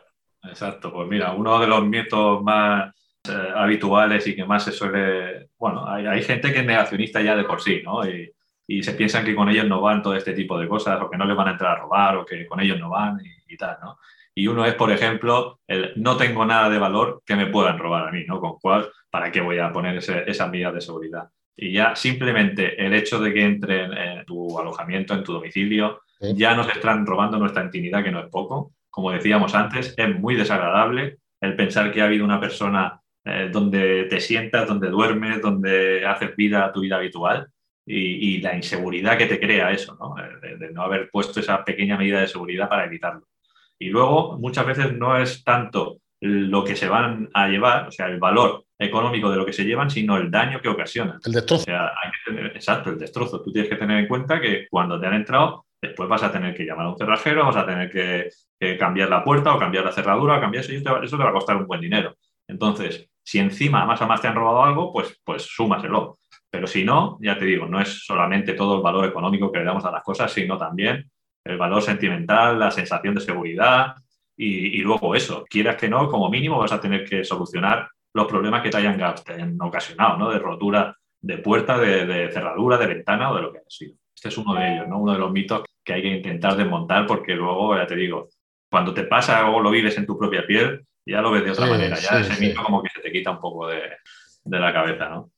Exacto, 0.45 0.91
pues 0.91 1.07
mira, 1.07 1.33
uno 1.33 1.59
de 1.61 1.67
los 1.67 1.85
mitos 1.85 2.43
más 2.43 2.95
eh, 3.29 3.49
habituales 3.55 4.27
y 4.27 4.35
que 4.35 4.47
más 4.47 4.65
se 4.65 4.73
suele. 4.73 5.51
Bueno, 5.59 5.87
hay, 5.87 6.07
hay, 6.07 6.23
gente 6.23 6.51
que 6.51 6.61
es 6.61 6.67
negacionista 6.67 7.21
ya 7.21 7.37
de 7.37 7.45
por 7.45 7.61
sí, 7.61 7.83
¿no? 7.85 8.09
Y, 8.09 8.33
y 8.67 8.83
se 8.83 8.95
piensan 8.95 9.25
que 9.25 9.35
con 9.35 9.49
ellos 9.49 9.67
no 9.67 9.81
van 9.81 10.03
todo 10.03 10.15
este 10.15 10.33
tipo 10.33 10.59
de 10.59 10.69
cosas, 10.69 11.01
o 11.01 11.11
que 11.11 11.19
no 11.19 11.25
les 11.25 11.37
van 11.37 11.49
a 11.49 11.53
entrar 11.53 11.77
a 11.77 11.81
robar, 11.81 12.17
o 12.17 12.25
que 12.25 12.47
con 12.47 12.61
ellos 12.61 12.79
no 12.79 12.91
van 12.91 13.19
y, 13.49 13.57
tal, 13.57 13.79
¿no? 13.83 13.99
Y 14.35 14.49
uno 14.49 14.65
es, 14.65 14.75
por 14.75 14.91
ejemplo, 14.91 15.61
el 15.69 15.93
no 15.97 16.17
tengo 16.17 16.45
nada 16.45 16.69
de 16.69 16.79
valor 16.79 17.23
que 17.25 17.37
me 17.37 17.47
puedan 17.47 17.79
robar 17.79 18.09
a 18.09 18.11
mí, 18.11 18.25
¿no? 18.27 18.41
Con 18.41 18.59
cuál, 18.59 18.91
¿para 19.11 19.31
qué 19.31 19.41
voy 19.41 19.59
a 19.59 19.73
poner 19.73 19.97
ese, 19.97 20.25
esa 20.27 20.49
medida 20.49 20.73
de 20.73 20.81
seguridad? 20.81 21.29
Y 21.57 21.73
ya 21.73 21.95
simplemente 21.95 22.85
el 22.85 22.95
hecho 22.95 23.21
de 23.21 23.33
que 23.33 23.45
entren 23.45 23.93
en 23.93 24.25
tu 24.25 24.59
alojamiento, 24.59 25.15
en 25.15 25.23
tu 25.23 25.33
domicilio, 25.33 26.01
ya 26.21 26.55
nos 26.55 26.69
están 26.69 27.07
robando 27.07 27.39
nuestra 27.39 27.63
intimidad, 27.63 28.03
que 28.03 28.11
no 28.11 28.21
es 28.21 28.29
poco. 28.29 28.73
Como 28.91 29.13
decíamos 29.13 29.55
antes, 29.55 29.95
es 29.97 30.19
muy 30.19 30.35
desagradable 30.35 31.19
el 31.41 31.55
pensar 31.55 31.93
que 31.93 32.01
ha 32.01 32.07
habido 32.07 32.25
una 32.25 32.41
persona 32.41 33.01
eh, 33.25 33.51
donde 33.53 34.05
te 34.05 34.21
sientas, 34.21 34.67
donde 34.67 34.89
duermes, 34.89 35.41
donde 35.41 36.05
haces 36.07 36.35
vida, 36.37 36.73
tu 36.73 36.81
vida 36.81 36.97
habitual, 36.97 37.49
y, 37.87 38.41
la 38.41 38.57
inseguridad 38.57 39.19
que 39.19 39.27
te 39.27 39.39
crea 39.39 39.71
eso, 39.71 39.97
¿no? 40.01 40.15
De, 40.41 40.71
no 40.71 40.83
haber 40.83 41.11
puesto 41.11 41.41
esa 41.41 41.65
pequeña 41.65 41.97
medida 41.97 42.21
de 42.21 42.29
seguridad 42.29 42.69
para 42.69 42.87
evitarlo. 42.87 43.27
Y 43.79 43.89
luego, 43.89 44.39
muchas 44.39 44.67
veces 44.67 44.93
no 44.93 45.19
es 45.19 45.45
tanto 45.45 45.99
lo 46.21 46.65
que 46.65 46.77
se 46.77 46.89
van 46.89 47.29
a 47.35 47.49
llevar, 47.49 47.89
o 47.89 47.91
sea, 47.91 48.07
el 48.07 48.19
valor 48.19 48.65
económico 48.79 49.31
de 49.31 49.37
lo 49.37 49.45
que 49.45 49.53
se 49.53 49.65
llevan, 49.65 49.91
sino 49.91 50.17
el 50.17 50.31
daño 50.31 50.61
que 50.61 50.69
ocasionan. 50.69 51.21
El 51.25 51.33
destrozo. 51.33 51.67
exacto, 52.55 52.91
el 52.91 52.99
destrozo. 52.99 53.43
Tú 53.43 53.53
tienes 53.53 53.71
que 53.71 53.77
tener 53.77 53.99
en 53.99 54.09
cuenta 54.09 54.41
que 54.41 54.67
cuando 54.71 54.99
te 54.99 55.07
han 55.07 55.15
entrado, 55.15 55.67
después 55.83 56.09
vas 56.09 56.23
a 56.23 56.33
tener 56.33 56.55
que 56.55 56.65
llamar 56.65 56.87
a 56.87 56.91
un 56.91 56.97
cerrajero, 56.97 57.45
vas 57.45 57.57
a 57.57 57.67
tener 57.67 57.91
que, 57.91 58.31
cambiar 58.79 59.11
la 59.11 59.23
puerta 59.23 59.55
o 59.55 59.59
cambiar 59.59 59.85
la 59.85 59.93
cerradura 59.93 60.39
o 60.39 60.41
cambiar 60.41 60.65
eso, 60.65 60.73
y 60.73 60.77
eso 60.77 61.19
te 61.19 61.23
va 61.23 61.29
a 61.29 61.35
costar 61.35 61.57
un 61.57 61.67
buen 61.67 61.83
dinero. 61.83 62.17
Entonces, 62.49 63.11
si 63.23 63.39
encima 63.39 63.85
más 63.85 64.01
o 64.01 64.07
más 64.07 64.21
te 64.21 64.29
han 64.29 64.35
robado 64.35 64.63
algo, 64.63 64.93
pues, 64.93 65.21
pues 65.25 65.43
súmaselo. 65.43 66.19
Pero 66.55 66.69
si 66.69 66.85
no, 66.85 67.19
ya 67.21 67.37
te 67.37 67.47
digo, 67.47 67.67
no 67.67 67.81
es 67.81 68.07
solamente 68.07 68.53
todo 68.53 68.77
el 68.77 68.83
valor 68.83 69.07
económico 69.07 69.51
que 69.51 69.59
le 69.59 69.65
damos 69.65 69.85
a 69.87 69.91
las 69.91 70.05
cosas, 70.05 70.31
sino 70.31 70.57
también 70.57 71.11
el 71.45 71.59
valor 71.59 71.83
sentimental, 71.83 72.61
la 72.61 72.71
sensación 72.71 73.13
de 73.13 73.23
seguridad 73.23 73.97
y, 74.37 74.79
luego 74.79 75.17
eso, 75.17 75.45
quieras 75.51 75.75
que 75.75 75.89
no, 75.89 76.09
como 76.09 76.31
mínimo 76.31 76.59
vas 76.59 76.71
a 76.71 76.81
tener 76.81 77.05
que 77.05 77.25
solucionar 77.25 77.89
los 78.13 78.29
problemas 78.29 78.63
que 78.63 78.71
te 78.71 78.77
hayan, 78.77 79.59
ocasionado, 79.61 80.17
¿no? 80.17 80.31
De 80.31 80.39
rotura 80.39 80.97
de 81.21 81.39
puerta, 81.39 81.77
de, 81.77 82.31
cerradura, 82.31 82.79
de 82.79 82.87
ventana 82.87 83.33
o 83.33 83.35
de 83.35 83.43
lo 83.43 83.53
que 83.53 83.59
haya 83.59 83.71
sido. 83.71 83.97
Este 84.15 84.29
es 84.29 84.39
uno 84.39 84.55
de 84.55 84.75
ellos, 84.75 84.87
¿no? 84.87 85.01
Uno 85.01 85.13
de 85.15 85.19
los 85.19 85.33
mitos 85.33 85.65
que 85.83 85.93
hay 85.93 86.03
que 86.03 86.17
intentar 86.17 86.57
desmontar 86.57 87.05
porque 87.05 87.35
luego, 87.35 87.77
ya 87.77 87.89
te 87.89 87.97
digo, 87.97 88.29
cuando 88.71 88.95
te 88.95 89.03
pasa 89.03 89.51
o 89.51 89.59
lo 89.59 89.73
vives 89.73 89.99
en 89.99 90.07
tu 90.07 90.17
propia 90.17 90.47
piel, 90.47 90.87
ya 91.05 91.21
lo 91.21 91.33
ves 91.33 91.45
de 91.45 91.51
otra 91.51 91.67
manera, 91.67 91.97
ya 91.99 92.21
ese 92.21 92.41
mito 92.41 92.63
como 92.63 92.81
que 92.81 92.91
se 92.91 93.01
te 93.01 93.11
quita 93.11 93.33
un 93.33 93.41
poco 93.41 93.67
de, 93.67 93.81
de 94.45 94.61
la 94.61 94.73
cabeza, 94.73 95.09
¿no? 95.09 95.34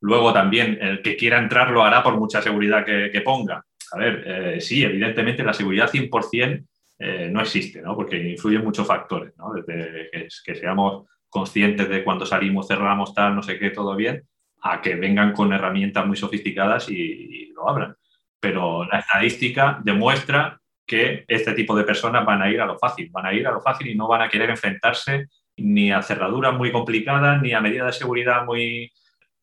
Luego 0.00 0.32
también 0.32 0.78
el 0.80 1.02
que 1.02 1.16
quiera 1.16 1.38
entrar 1.38 1.70
lo 1.70 1.82
hará 1.82 2.02
por 2.02 2.16
mucha 2.16 2.40
seguridad 2.40 2.84
que, 2.84 3.20
ponga. 3.24 3.64
A 3.92 3.98
ver, 3.98 4.22
eh, 4.26 4.60
sí, 4.60 4.84
evidentemente 4.84 5.42
la 5.42 5.54
seguridad 5.54 5.90
100% 5.90 6.64
eh, 7.00 7.28
no 7.30 7.40
existe, 7.40 7.80
¿no? 7.80 7.94
porque 7.94 8.16
influyen 8.16 8.64
muchos 8.64 8.86
factores, 8.86 9.32
¿no? 9.36 9.52
desde 9.52 10.10
que, 10.44 10.54
seamos 10.56 11.06
conscientes 11.28 11.88
de 11.88 12.02
cuando 12.02 12.26
salimos, 12.26 12.66
cerramos, 12.66 13.14
tal, 13.14 13.36
no 13.36 13.42
sé 13.42 13.58
qué, 13.58 13.70
todo 13.70 13.94
bien, 13.94 14.24
a 14.62 14.80
que 14.80 14.96
vengan 14.96 15.32
con 15.32 15.52
herramientas 15.52 16.06
muy 16.06 16.16
sofisticadas 16.16 16.88
y, 16.90 17.52
lo 17.54 17.68
abran. 17.68 17.94
Pero 18.40 18.84
la 18.84 19.00
estadística 19.00 19.80
demuestra 19.82 20.60
que 20.86 21.24
este 21.26 21.52
tipo 21.54 21.76
de 21.76 21.84
personas 21.84 22.24
van 22.24 22.40
a 22.40 22.50
ir 22.50 22.60
a 22.60 22.66
lo 22.66 22.78
fácil, 22.78 23.10
van 23.10 23.26
a 23.26 23.34
ir 23.34 23.46
a 23.46 23.52
lo 23.52 23.60
fácil 23.60 23.88
y 23.88 23.94
no 23.94 24.06
van 24.06 24.22
a 24.22 24.28
querer 24.28 24.50
enfrentarse 24.50 25.26
ni 25.56 25.90
a 25.92 26.02
cerraduras 26.02 26.54
muy 26.54 26.70
complicadas, 26.70 27.42
ni 27.42 27.52
a 27.52 27.60
medidas 27.60 27.86
de 27.86 27.92
seguridad 27.92 28.44
muy, 28.44 28.92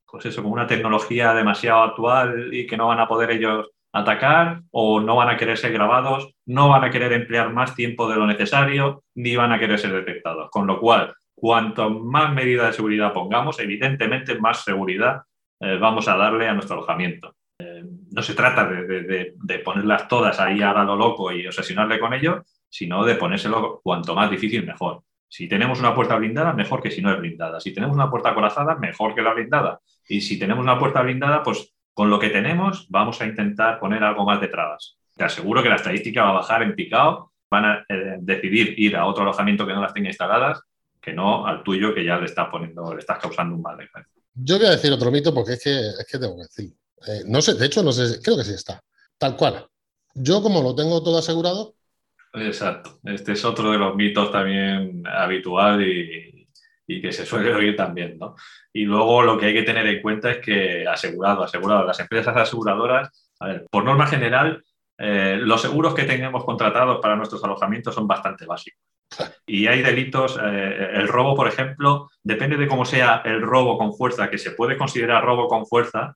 pues 0.07 0.25
eso, 0.25 0.41
como 0.41 0.53
una 0.53 0.67
tecnología 0.67 1.33
demasiado 1.33 1.83
actual 1.83 2.53
y 2.53 2.65
que 2.67 2.77
no 2.77 2.87
van 2.87 2.99
a 2.99 3.07
poder 3.07 3.31
ellos 3.31 3.69
atacar 3.91 4.61
o 4.71 4.99
no 4.99 5.15
van 5.15 5.29
a 5.29 5.37
querer 5.37 5.57
ser 5.57 5.71
grabados, 5.71 6.33
no 6.45 6.69
van 6.69 6.83
a 6.83 6.91
querer 6.91 7.13
emplear 7.13 7.53
más 7.53 7.75
tiempo 7.75 8.09
de 8.09 8.17
lo 8.17 8.27
necesario, 8.27 9.03
ni 9.15 9.35
van 9.35 9.53
a 9.53 9.59
querer 9.59 9.79
ser 9.79 9.93
detectados. 9.93 10.49
Con 10.51 10.67
lo 10.67 10.79
cual, 10.79 11.13
cuanto 11.33 11.89
más 11.89 12.33
medidas 12.33 12.67
de 12.67 12.73
seguridad 12.73 13.13
pongamos, 13.13 13.59
evidentemente 13.59 14.37
más 14.39 14.63
seguridad 14.63 15.21
eh, 15.61 15.77
vamos 15.79 16.07
a 16.07 16.17
darle 16.17 16.47
a 16.47 16.53
nuestro 16.53 16.75
alojamiento. 16.75 17.35
Eh, 17.57 17.83
no 18.11 18.21
se 18.21 18.33
trata 18.33 18.65
de, 18.67 19.33
de, 19.33 19.59
ponerlas 19.59 20.09
todas 20.09 20.39
ahí 20.41 20.61
a 20.61 20.73
lo 20.83 20.97
loco 20.97 21.31
y 21.31 21.47
obsesionarle 21.47 21.99
con 21.99 22.13
ello, 22.13 22.43
sino 22.69 23.05
de 23.05 23.15
ponérselo 23.15 23.79
cuanto 23.81 24.13
más 24.13 24.29
difícil 24.29 24.65
mejor. 24.65 25.03
Si 25.27 25.47
tenemos 25.47 25.79
una 25.79 25.93
puerta 25.93 26.15
blindada, 26.15 26.53
mejor 26.53 26.81
que 26.81 26.91
si 26.91 27.01
no 27.01 27.11
es 27.11 27.19
blindada. 27.19 27.59
Si 27.59 27.73
tenemos 27.73 27.95
una 27.95 28.09
puerta 28.09 28.33
corazada, 28.33 28.75
mejor 28.75 29.15
que 29.15 29.21
la 29.21 29.33
blindada. 29.33 29.79
Y 30.07 30.21
si 30.21 30.39
tenemos 30.39 30.63
una 30.63 30.79
puerta 30.79 31.01
blindada, 31.01 31.43
pues 31.43 31.73
con 31.93 32.09
lo 32.09 32.19
que 32.19 32.29
tenemos 32.29 32.87
vamos 32.89 33.21
a 33.21 33.25
intentar 33.25 33.79
poner 33.79 34.03
algo 34.03 34.25
más 34.25 34.39
de 34.41 34.49
trabas. 34.49 34.97
Te 35.15 35.23
aseguro 35.23 35.63
que 35.63 35.69
la 35.69 35.75
estadística 35.75 36.23
va 36.23 36.29
a 36.29 36.33
bajar 36.33 36.61
en 36.63 36.75
picado, 36.75 37.31
van 37.49 37.65
a 37.65 37.85
eh, 37.87 38.17
decidir 38.19 38.75
ir 38.77 38.97
a 38.97 39.05
otro 39.05 39.23
alojamiento 39.23 39.65
que 39.65 39.73
no 39.73 39.81
las 39.81 39.93
tenga 39.93 40.09
instaladas, 40.09 40.61
que 41.01 41.13
no 41.13 41.45
al 41.45 41.63
tuyo 41.63 41.93
que 41.93 42.03
ya 42.03 42.17
le 42.17 42.25
estás 42.25 42.49
poniendo, 42.49 42.93
le 42.93 42.99
estás 42.99 43.19
causando 43.19 43.55
un 43.55 43.61
mal 43.61 43.77
de 43.77 43.87
Yo 44.33 44.57
voy 44.57 44.67
a 44.67 44.71
decir 44.71 44.91
otro 44.91 45.11
mito 45.11 45.33
porque 45.33 45.53
es 45.53 45.63
que, 45.63 45.77
es 45.77 46.07
que 46.09 46.17
tengo 46.19 46.35
que 46.35 46.43
decir. 46.43 46.73
Eh, 47.07 47.23
no 47.27 47.41
sé, 47.41 47.53
de 47.53 47.65
hecho, 47.65 47.83
no 47.83 47.91
sé, 47.91 48.21
creo 48.21 48.37
que 48.37 48.43
sí 48.43 48.53
está. 48.53 48.81
Tal 49.17 49.37
cual. 49.37 49.67
Yo, 50.15 50.41
como 50.41 50.61
lo 50.61 50.75
tengo 50.75 51.01
todo 51.03 51.17
asegurado. 51.17 51.75
Exacto. 52.37 52.99
Este 53.03 53.33
es 53.33 53.45
otro 53.45 53.71
de 53.71 53.77
los 53.77 53.95
mitos 53.95 54.31
también 54.31 55.03
habitual 55.07 55.81
y, 55.85 56.31
que 56.87 57.11
se 57.11 57.25
suele 57.25 57.53
oír 57.53 57.75
también, 57.75 58.17
¿no? 58.19 58.35
Y 58.71 58.85
luego 58.85 59.23
lo 59.23 59.37
que 59.37 59.47
hay 59.47 59.53
que 59.53 59.63
tener 59.63 59.87
en 59.87 60.01
cuenta 60.01 60.31
es 60.31 60.37
que 60.37 60.87
asegurado, 60.87 61.43
asegurado, 61.43 61.83
las 61.83 61.99
empresas 61.99 62.35
aseguradoras, 62.37 63.09
por 63.71 63.83
norma 63.83 64.05
general, 64.05 64.63
eh, 64.97 65.37
los 65.39 65.61
seguros 65.61 65.93
que 65.93 66.03
tenemos 66.03 66.45
contratados 66.45 66.99
para 67.01 67.15
nuestros 67.15 67.43
alojamientos 67.43 67.95
son 67.95 68.07
bastante 68.07 68.45
básicos. 68.45 68.81
Y 69.45 69.67
hay 69.67 69.81
delitos, 69.81 70.39
eh, 70.41 70.89
el 70.93 71.07
robo, 71.07 71.35
por 71.35 71.47
ejemplo, 71.47 72.09
depende 72.23 72.57
de 72.57 72.67
cómo 72.67 72.85
sea 72.85 73.21
el 73.25 73.41
robo 73.41 73.77
con 73.77 73.93
fuerza, 73.93 74.29
que 74.29 74.37
se 74.37 74.51
puede 74.51 74.77
considerar 74.77 75.23
robo 75.23 75.47
con 75.47 75.65
fuerza, 75.65 76.15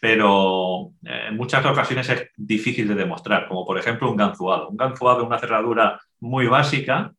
pero 0.00 0.92
eh, 1.04 1.26
en 1.28 1.36
muchas 1.36 1.64
ocasiones 1.64 2.08
es 2.08 2.28
difícil 2.36 2.86
de 2.88 2.94
demostrar, 2.94 3.48
como 3.48 3.64
por 3.64 3.78
ejemplo 3.78 4.10
un 4.10 4.16
ganzuado. 4.16 4.68
Un 4.68 4.76
ganzuado, 4.76 5.24
una 5.24 5.38
cerradura 5.38 6.00
muy 6.20 6.46
básica, 6.46 7.12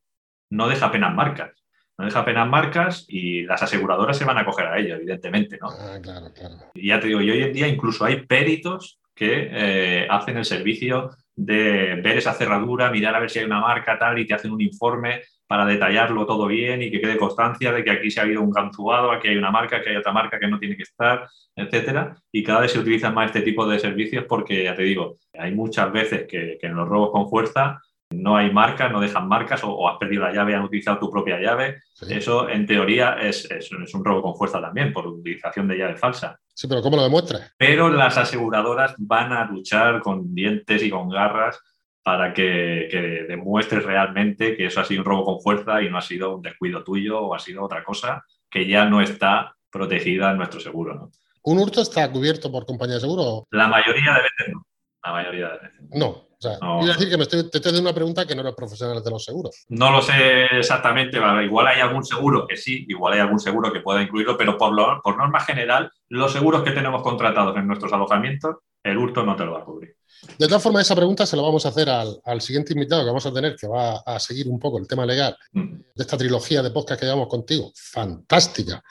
no 0.50 0.68
deja 0.68 0.88
apenas 0.88 1.14
marcas. 1.14 1.52
No 1.98 2.06
deja 2.06 2.20
apenas 2.20 2.48
marcas 2.48 3.06
y 3.10 3.44
las 3.44 3.62
aseguradoras 3.62 4.18
se 4.18 4.24
van 4.24 4.38
a 4.38 4.46
coger 4.46 4.68
a 4.68 4.80
ello, 4.80 4.96
evidentemente. 4.96 5.58
¿no? 5.62 5.68
Ah, 5.70 6.00
claro, 6.02 6.32
claro. 6.34 6.56
Y 6.74 6.88
ya 6.88 7.00
te 7.00 7.08
digo, 7.08 7.22
y 7.22 7.30
hoy 7.30 7.44
en 7.44 7.52
día 7.52 7.68
incluso 7.68 8.06
hay 8.06 8.26
peritos 8.26 9.02
que 9.14 9.50
eh, 9.52 10.08
hacen 10.10 10.38
el 10.38 10.46
servicio 10.46 11.10
de 11.36 12.00
ver 12.02 12.18
esa 12.18 12.34
cerradura, 12.34 12.90
mirar 12.90 13.16
a 13.16 13.20
ver 13.20 13.30
si 13.30 13.40
hay 13.40 13.46
una 13.46 13.60
marca 13.60 14.00
tal 14.00 14.18
y 14.18 14.26
te 14.26 14.34
hacen 14.34 14.52
un 14.52 14.62
informe 14.62 15.22
para 15.50 15.66
detallarlo 15.66 16.28
todo 16.28 16.46
bien 16.46 16.84
y 16.84 16.92
que 16.92 17.02
quede 17.02 17.18
constancia 17.18 17.72
de 17.72 17.84
que 17.84 17.90
aquí 17.90 18.12
se 18.12 18.20
ha 18.20 18.24
habido 18.24 18.44
un 18.44 18.52
ganzubado, 18.52 19.12
aquí 19.12 19.30
hay 19.30 19.36
una 19.36 19.50
marca, 19.50 19.82
que 19.82 19.90
hay 19.90 19.96
otra 19.96 20.12
marca 20.12 20.40
que 20.40 20.48
no 20.48 20.60
tiene 20.60 20.78
que 20.78 20.84
estar, 20.84 21.28
etcétera. 21.56 22.16
Y 22.32 22.44
cada 22.44 22.60
vez 22.60 22.72
se 22.72 22.78
utilizan 22.78 23.16
más 23.16 23.26
este 23.26 23.42
tipo 23.42 23.68
de 23.68 23.80
servicios 23.80 24.26
porque, 24.30 24.64
ya 24.64 24.76
te 24.76 24.84
digo, 24.84 25.18
hay 25.34 25.52
muchas 25.56 25.92
veces 25.92 26.28
que, 26.28 26.60
que 26.62 26.68
en 26.68 26.76
los 26.76 26.88
robos 26.88 27.10
con 27.10 27.28
fuerza 27.28 27.82
no 28.12 28.38
hay 28.38 28.52
marcas, 28.52 28.92
no 28.92 29.00
dejan 29.00 29.28
marcas 29.28 29.62
o, 29.64 29.88
has 29.88 29.98
perdido 29.98 30.24
la 30.24 30.34
llave, 30.34 30.56
han 30.56 30.64
utilizado 30.64 31.00
tu 31.00 31.12
propia 31.12 31.40
llave. 31.40 31.82
Eso, 32.10 32.50
en 32.50 32.66
teoría, 32.66 33.14
es, 33.14 33.50
es, 33.50 33.72
un 33.72 34.06
robo 34.06 34.22
con 34.22 34.36
fuerza 34.36 34.62
también 34.62 34.92
por 34.92 35.06
utilización 35.08 35.68
de 35.68 35.78
llave 35.78 35.98
falsa. 35.98 36.40
Sí, 36.54 36.68
pero 36.68 36.82
¿cómo 36.82 36.98
lo 36.98 37.04
demuestras? 37.04 37.54
Pero 37.58 37.90
las 37.90 38.18
aseguradoras 38.18 38.96
van 38.98 39.32
a 39.32 39.46
luchar 39.46 40.02
con 40.02 40.34
dientes 40.34 40.84
y 40.84 40.90
con 40.90 41.10
garras 41.10 41.60
para 42.04 42.34
que, 42.34 42.88
que, 42.90 42.98
demuestres 43.28 43.84
realmente 43.84 44.56
que 44.56 44.66
eso 44.66 44.82
ha 44.82 44.86
sido 44.86 45.02
un 45.02 45.06
robo 45.06 45.26
con 45.26 45.42
fuerza 45.42 45.82
y 45.82 45.90
no 45.90 45.98
ha 45.98 46.02
sido 46.02 46.36
un 46.36 46.42
descuido 46.42 46.84
tuyo 46.84 47.20
o 47.20 47.36
ha 47.36 47.40
sido 47.40 47.64
otra 47.64 47.84
cosa 47.84 48.24
que 48.50 48.68
ya 48.68 48.86
no 48.86 49.02
está 49.02 49.56
protegida 49.70 50.32
en 50.32 50.38
nuestro 50.38 50.60
seguro. 50.60 50.96
¿no? 50.96 51.12
¿Un 51.44 51.60
hurto 51.60 51.82
está 51.82 52.12
cubierto 52.12 52.52
por 52.52 52.66
compañía 52.66 52.96
de 52.96 53.02
seguro? 53.02 53.48
La 53.52 53.68
mayoría 53.68 54.14
de 54.14 54.22
veces 54.22 54.54
no. 54.54 54.66
La 55.04 55.12
mayoría 55.12 55.48
de 55.48 55.58
veces. 55.60 55.82
No, 55.92 56.08
o 56.08 56.38
sea, 56.38 56.58
no. 56.62 56.86
decir 56.86 57.10
que 57.10 57.18
me 57.18 57.24
estoy, 57.24 57.50
te 57.50 57.58
estoy 57.58 57.70
haciendo 57.70 57.90
una 57.90 57.96
pregunta 57.96 58.26
que 58.26 58.36
no 58.36 58.42
eres 58.42 58.56
profesional 58.56 59.04
de 59.04 59.10
los 59.10 59.24
seguros. 59.24 59.66
No 59.70 59.92
lo 59.92 60.02
sé 60.02 60.46
exactamente, 60.58 61.20
igual 61.44 61.68
hay 61.68 61.80
algún 61.80 62.06
seguro 62.06 62.46
que 62.48 62.58
sí, 62.58 62.86
igual 62.88 63.14
hay 63.14 63.20
algún 63.20 63.40
seguro 63.40 63.72
que 63.72 63.80
pueda 63.80 64.02
incluirlo, 64.02 64.38
pero 64.38 64.58
por, 64.58 64.74
lo, 64.74 65.02
por 65.02 65.18
norma 65.18 65.40
general, 65.40 65.92
los 66.10 66.32
seguros 66.32 66.64
que 66.64 66.72
tenemos 66.72 67.02
contratados 67.02 67.56
en 67.58 67.68
nuestros 67.68 67.92
alojamientos, 67.94 68.58
el 68.90 68.98
hurto 68.98 69.24
no 69.24 69.36
te 69.36 69.46
lo 69.46 69.54
va 69.54 69.62
a 69.62 69.66
cubrir. 69.66 69.96
De 70.38 70.48
todas 70.48 70.62
formas, 70.62 70.82
esa 70.86 70.96
pregunta 70.96 71.26
se 71.26 71.38
la 71.38 71.44
vamos 71.44 71.66
a 71.66 71.70
hacer 71.70 71.90
al, 71.90 72.20
al, 72.26 72.42
siguiente 72.42 72.74
invitado 72.74 73.04
que 73.04 73.08
vamos 73.08 73.26
a 73.26 73.34
tener, 73.34 73.56
que 73.56 73.68
va 73.68 73.98
a 74.06 74.20
seguir 74.20 74.50
un 74.50 74.60
poco 74.60 74.78
el 74.78 74.88
tema 74.88 75.06
legal 75.06 75.36
mm. 75.54 75.74
de 75.96 76.04
esta 76.04 76.18
trilogía 76.18 76.62
de 76.62 76.72
podcast 76.72 77.00
que 77.00 77.06
llevamos 77.06 77.30
contigo, 77.30 77.72
fantástica, 77.74 78.84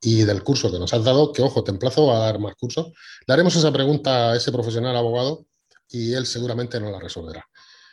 y 0.00 0.22
del 0.22 0.42
curso 0.42 0.70
que 0.70 0.78
nos 0.78 0.92
has 0.92 1.04
dado, 1.04 1.32
que 1.32 1.42
ojo, 1.42 1.64
te 1.64 1.70
emplazo 1.70 2.12
a 2.12 2.18
dar 2.18 2.38
más 2.38 2.54
cursos. 2.54 2.92
Le 3.26 3.34
haremos 3.34 3.56
esa 3.56 3.72
pregunta 3.72 4.30
a 4.30 4.36
ese 4.36 4.52
profesional 4.52 4.96
abogado 4.96 5.46
y 5.88 6.12
él 6.12 6.26
seguramente 6.26 6.78
no 6.80 6.90
la 6.90 7.00
resolverá. 7.00 7.44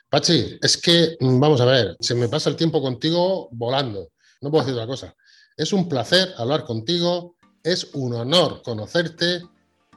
Pachi, 0.09 0.59
es 0.61 0.77
que, 0.77 1.17
mm, 1.19 1.39
vamos 1.39 1.61
a 1.61 1.65
ver, 1.65 1.97
se 1.99 2.13
me 2.13 2.27
pasa 2.27 2.49
el 2.49 2.55
tiempo 2.55 2.81
contigo 2.81 3.49
volando. 3.51 4.09
No 4.41 4.51
puedo 4.51 4.63
decir 4.63 4.77
otra 4.77 4.87
cosa. 4.87 5.15
Es 5.57 5.73
un 5.73 5.87
placer 5.87 6.33
hablar 6.37 6.65
contigo, 6.65 7.35
es 7.63 7.89
un 7.93 8.13
honor 8.13 8.61
conocerte 8.63 9.41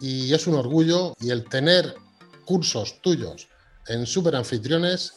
y 0.01 0.33
es 0.33 0.47
un 0.47 0.55
orgullo 0.55 1.15
y 1.21 1.31
el 1.31 1.45
tener 1.45 1.95
cursos 2.45 3.01
tuyos 3.01 3.49
en 3.89 4.07
super 4.07 4.37
anfitriones 4.37 5.15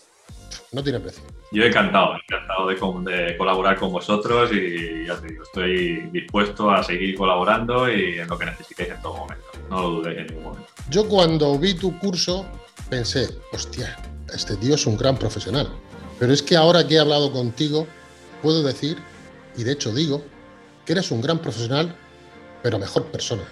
no 0.72 0.84
tiene 0.84 1.00
precio. 1.00 1.24
Yo 1.52 1.64
encantado, 1.64 2.14
encantado 2.16 2.68
de, 2.68 2.76
de, 3.12 3.38
colaborar 3.38 3.78
con 3.78 3.92
vosotros 3.92 4.52
y 4.54 5.08
ya 5.08 5.20
te 5.20 5.28
digo, 5.28 5.44
estoy 5.44 6.10
dispuesto 6.12 6.70
a 6.70 6.84
seguir 6.84 7.16
colaborando 7.16 7.92
y 7.92 8.20
en 8.20 8.28
lo 8.28 8.38
que 8.38 8.46
necesitéis 8.46 8.90
en 8.90 9.02
todo 9.02 9.18
momento. 9.18 9.46
No 9.70 9.82
lo 9.82 9.90
dudéis 9.90 10.20
en 10.20 10.28
ningún 10.28 10.44
momento. 10.44 10.68
Yo 10.90 11.08
cuando 11.08 11.58
vi 11.58 11.74
tu 11.74 11.98
curso 12.00 12.46
pensé, 12.90 13.30
hostia, 13.52 13.98
este 14.34 14.56
tío 14.58 14.76
es 14.76 14.86
un 14.86 14.98
gran 14.98 15.18
profesional. 15.18 15.70
Pero 16.20 16.34
es 16.34 16.44
que 16.44 16.56
ahora 16.56 16.86
que 16.86 16.96
he 16.96 17.00
hablado 17.00 17.32
contigo, 17.32 17.88
puedo 18.42 18.62
decir, 18.62 18.98
y 19.58 19.64
de 19.64 19.72
hecho 19.72 19.94
digo, 19.94 20.24
que 20.86 20.94
eres 20.94 21.12
un 21.12 21.22
gran 21.22 21.40
profesional, 21.40 21.96
pero 22.62 22.78
mejor 22.78 23.06
persona. 23.06 23.44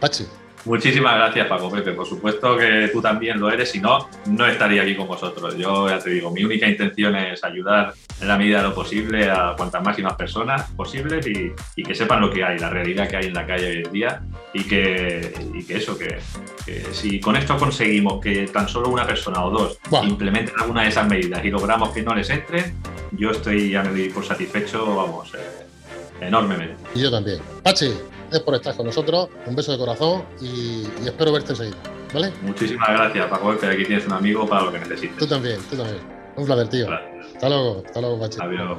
Pachi, 0.00 0.26
Muchísimas 0.64 1.14
gracias, 1.14 1.46
Paco 1.46 1.70
Pepe. 1.70 1.92
Por 1.92 2.06
supuesto 2.06 2.56
que 2.56 2.90
tú 2.92 3.00
también 3.00 3.40
lo 3.40 3.50
eres, 3.50 3.70
si 3.70 3.80
no, 3.80 4.08
no 4.26 4.46
estaría 4.46 4.82
aquí 4.82 4.94
con 4.94 5.06
vosotros. 5.06 5.56
Yo 5.56 5.88
ya 5.88 5.98
te 5.98 6.10
digo, 6.10 6.30
mi 6.30 6.44
única 6.44 6.66
intención 6.66 7.16
es 7.16 7.42
ayudar 7.44 7.94
en 8.20 8.28
la 8.28 8.36
medida 8.36 8.58
de 8.58 8.68
lo 8.68 8.74
posible 8.74 9.30
a 9.30 9.54
cuantas 9.56 9.82
máximas 9.82 10.14
personas 10.14 10.70
posibles 10.72 11.26
y, 11.26 11.52
y 11.76 11.82
que 11.82 11.94
sepan 11.94 12.20
lo 12.20 12.30
que 12.30 12.44
hay, 12.44 12.58
la 12.58 12.68
realidad 12.68 13.08
que 13.08 13.16
hay 13.16 13.26
en 13.26 13.34
la 13.34 13.46
calle 13.46 13.68
hoy 13.68 13.82
en 13.84 13.92
día 13.92 14.22
y 14.52 14.64
que, 14.64 15.32
y 15.54 15.64
que 15.64 15.76
eso, 15.76 15.96
que, 15.96 16.18
que, 16.66 16.84
si 16.92 17.20
con 17.20 17.36
esto 17.36 17.56
conseguimos 17.56 18.20
que 18.20 18.46
tan 18.48 18.68
solo 18.68 18.88
una 18.88 19.06
persona 19.06 19.44
o 19.44 19.50
dos 19.50 19.78
wow. 19.88 20.04
implementen 20.04 20.54
alguna 20.58 20.82
de 20.82 20.88
esas 20.88 21.08
medidas 21.08 21.44
y 21.44 21.50
logramos 21.50 21.90
que 21.90 22.02
no 22.02 22.14
les 22.14 22.28
entre, 22.30 22.74
yo 23.12 23.30
estoy 23.30 23.70
ya 23.70 23.82
me 23.82 23.90
doy 23.90 24.08
por 24.10 24.24
satisfecho, 24.24 24.94
vamos, 24.94 25.32
eh, 25.34 26.26
enormemente. 26.26 26.76
Y 26.94 27.00
yo 27.00 27.10
también. 27.10 27.40
Pachi, 27.62 27.94
Gracias 28.30 28.44
por 28.44 28.54
estar 28.54 28.76
con 28.76 28.86
nosotros. 28.86 29.28
Un 29.44 29.56
beso 29.56 29.72
de 29.72 29.78
corazón 29.78 30.22
y, 30.40 30.86
y 31.02 31.06
espero 31.06 31.32
verte 31.32 31.50
enseguida. 31.50 31.76
¿Vale? 32.14 32.32
Muchísimas 32.42 32.88
gracias, 32.88 33.26
Paco, 33.26 33.58
que 33.58 33.66
aquí 33.66 33.84
tienes 33.84 34.06
un 34.06 34.12
amigo 34.12 34.48
para 34.48 34.62
lo 34.66 34.72
que 34.72 34.78
necesites. 34.78 35.16
Tú 35.16 35.26
también, 35.26 35.58
tú 35.68 35.76
también. 35.76 35.98
Un 36.36 36.46
placer, 36.46 36.68
tío. 36.68 36.86
Gracias. 36.86 37.34
Hasta 37.34 37.48
luego, 37.48 37.82
hasta 37.84 38.00
luego, 38.00 38.20
Pachi. 38.20 38.38
Adiós. 38.40 38.78